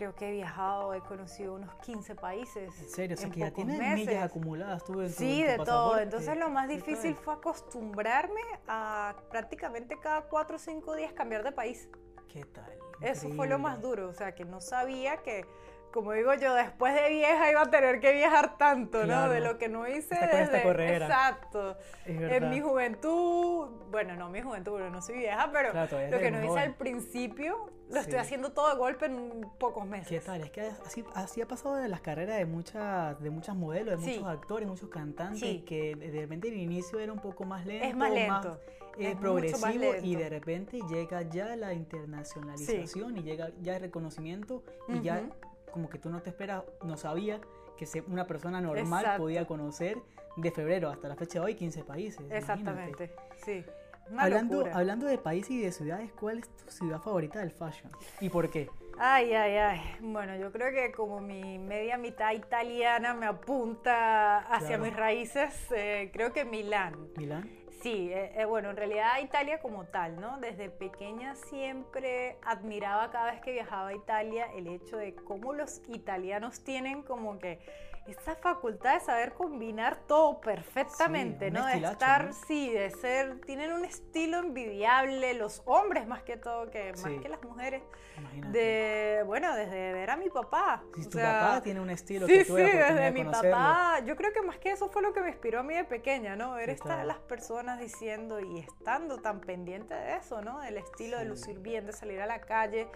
[0.00, 2.72] Creo que he viajado, he conocido unos 15 países.
[2.80, 4.06] En serio, o sea en que ya tienes meses.
[4.06, 5.98] millas acumuladas tú en tu, Sí, en tu de todo.
[5.98, 11.42] Entonces lo más ¿Qué difícil fue acostumbrarme a prácticamente cada cuatro o cinco días cambiar
[11.42, 11.90] de país.
[12.28, 12.72] ¿Qué tal?
[13.02, 14.00] Eso fue lo más Increíble.
[14.02, 15.44] duro, o sea, que no sabía que,
[15.92, 19.26] como digo yo, después de vieja iba a tener que viajar tanto, Claro.
[19.28, 19.32] ¿no?
[19.32, 20.62] De lo que no hice esta desde...
[20.62, 21.06] corredera.
[21.06, 21.76] Exacto.
[22.06, 22.36] Es verdad.
[22.36, 26.30] En mi juventud, bueno, no mi juventud, porque no soy vieja, pero Claro, lo que
[26.30, 26.62] no hice joven.
[26.62, 28.00] al principio, lo Sí.
[28.02, 30.08] estoy haciendo todo de golpe en pocos meses.
[30.08, 30.40] ¿Qué tal?
[30.42, 34.04] Es que así, así ha pasado de las carreras de muchas, de muchas modelos, de
[34.06, 34.18] Sí.
[34.18, 35.64] muchos actores, muchos cantantes, Sí.
[35.66, 38.60] que de repente el inicio era un poco más lento, Es más lento.
[38.96, 40.18] eh, es mucho más progresivo y lento.
[40.20, 45.34] de repente llega ya la internacionalización y llega ya el reconocimiento y ya Ujú.
[45.70, 47.40] Como que tú no te esperas, no sabía
[47.76, 49.22] que se- una persona normal Exacto.
[49.22, 49.98] podía conocer
[50.36, 52.20] de febrero hasta la fecha de hoy 15 países.
[52.20, 52.38] imagínate.
[52.38, 53.10] Exactamente,
[53.44, 53.64] sí.
[54.10, 54.76] Una Hablando, locura.
[54.76, 57.92] hablando de países y de ciudades, ¿cuál es tu ciudad favorita del fashion?
[58.20, 58.68] ¿Y por qué?
[58.98, 59.80] Ay, ay, ay.
[60.00, 64.82] Bueno, yo creo que como mi media mitad italiana me apunta hacia Claro.
[64.84, 67.08] mis raíces, eh, creo que Milán.
[67.16, 67.48] ¿Milán?
[67.80, 70.38] Sí, eh, eh, bueno, en realidad Italia como tal, ¿no?
[70.38, 75.80] Desde pequeña siempre admiraba cada vez que viajaba a Italia el hecho de cómo los
[75.88, 77.58] italianos tienen como que
[78.06, 81.64] esa facultad de saber combinar todo perfectamente, ¿no?
[81.66, 82.32] De estar, ¿no?
[82.32, 87.08] sí, de ser, tienen un estilo envidiable, los hombres más que todo, que Sí.
[87.08, 87.82] más que las mujeres.
[88.18, 88.58] Imagínate.
[88.58, 90.82] De, bueno, desde ver a mi papá.
[90.96, 94.00] Si tu sea, papá tiene un estilo que tuve sí, desde de mi papá.
[94.04, 96.36] Yo creo que más que eso fue lo que me inspiró a mí de pequeña,
[96.36, 96.52] ¿no?
[96.52, 100.60] Ver ¿Qué estas las personas diciendo y estando tan pendiente de eso, ¿no?
[100.60, 102.88] Del estilo de lucir bien, de salir a la calle,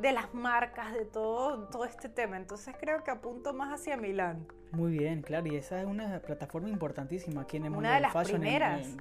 [0.00, 2.36] de las marcas, de todo, todo este tema.
[2.36, 4.46] Entonces creo que apunto más hacia Milán.
[4.72, 8.12] Muy bien, claro, y esa es una plataforma importantísima aquí en el Una de las
[8.12, 8.40] fashion.
[8.40, 8.86] primeras.
[8.86, 8.96] en-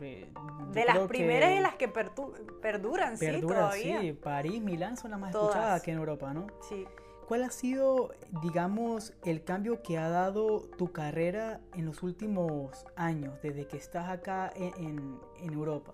[0.71, 4.01] de las primeras y las que perdu- perduran, sí, perduran, todavía.
[4.01, 4.13] sí.
[4.13, 5.49] París, Milán son las más Todas.
[5.49, 6.47] escuchadas aquí en Europa, ¿no?
[6.69, 6.85] Sí.
[7.27, 8.11] ¿Cuál ha sido,
[8.43, 14.09] digamos, el cambio que ha dado tu carrera en los últimos años, desde que estás
[14.09, 15.93] acá en, en- en Europa?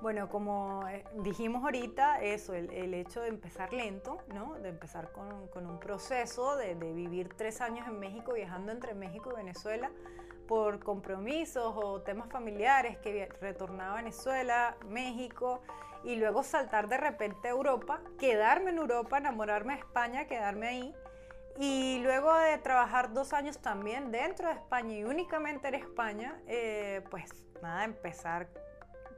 [0.00, 4.54] Bueno, como eh, dijimos ahorita, eso, el, el hecho de empezar lento, ¿no?
[4.54, 8.94] De empezar con, con un proceso de, de vivir tres años en México, viajando entre
[8.94, 9.90] México y Venezuela
[10.46, 15.60] por compromisos o temas familiares, que retornaba a Venezuela, México,
[16.04, 20.94] y luego saltar de repente a Europa, quedarme en Europa, enamorarme de España, quedarme ahí,
[21.58, 27.02] y luego de trabajar dos años también dentro de España y únicamente en España, eh,
[27.10, 27.30] pues
[27.60, 28.48] nada, empezar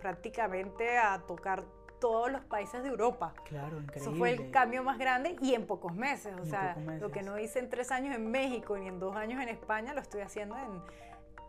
[0.01, 1.65] prácticamente a tocar
[2.01, 3.35] todos los países de Europa.
[3.45, 4.11] Claro, increíble.
[4.11, 6.35] Eso fue el cambio más grande y en pocos meses.
[6.41, 9.15] O Y sea, lo que no hice en tres años en México ni en dos
[9.15, 10.83] años en España, lo estoy haciendo en,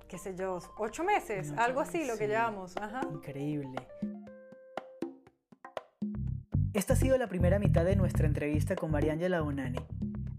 [0.08, 2.76] qué sé yo, ocho meses, ocho algo así, lo que llevamos.
[2.78, 3.02] Ajá.
[3.12, 3.88] Increíble.
[6.74, 9.80] Esta ha sido la primera mitad de nuestra entrevista con Mariangela Bonani.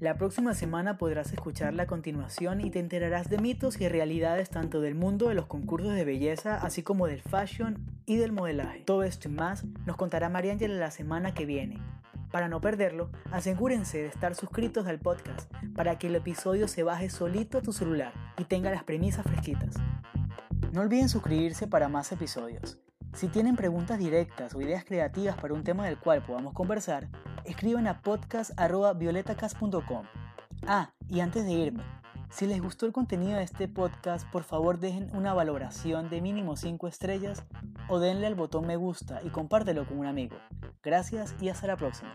[0.03, 4.81] La próxima semana podrás escucharla a continuación y te enterarás de mitos y realidades tanto
[4.81, 8.81] del mundo de los concursos de belleza, así como del fashion y del modelaje.
[8.81, 11.79] Todo esto y más nos contará Mariangela la semana que viene.
[12.33, 17.09] Para no perderlo, asegúrense de estar suscritos al podcast para que el episodio se baje
[17.09, 19.77] solito a tu celular y tenga las premisas fresquitas.
[20.73, 22.81] No olviden suscribirse para más episodios.
[23.13, 27.09] Si tienen preguntas directas o ideas creativas para un tema del cual podamos conversar,
[27.45, 30.07] escriban a podcast.violetacast.com.
[30.67, 31.85] Ah, y antes de irme,
[32.31, 36.57] si les gustó el contenido de este podcast, por favor dejen una valoración de mínimo
[36.57, 37.45] 5 estrellas
[37.89, 40.37] o denle al botón me gusta y compártelo con un amigo.
[40.83, 42.11] Gracias y hasta la próxima.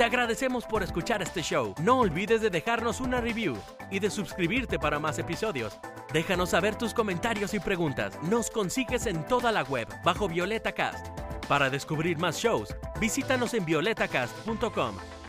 [0.00, 1.74] Te agradecemos por escuchar este show.
[1.82, 3.54] No olvides de dejarnos una review
[3.90, 5.78] y de suscribirte para más episodios.
[6.10, 8.18] Déjanos saber tus comentarios y preguntas.
[8.22, 11.06] Nos consigues en toda la web bajo Violeta Cast.
[11.48, 15.19] Para descubrir más shows, visítanos en violetacast.com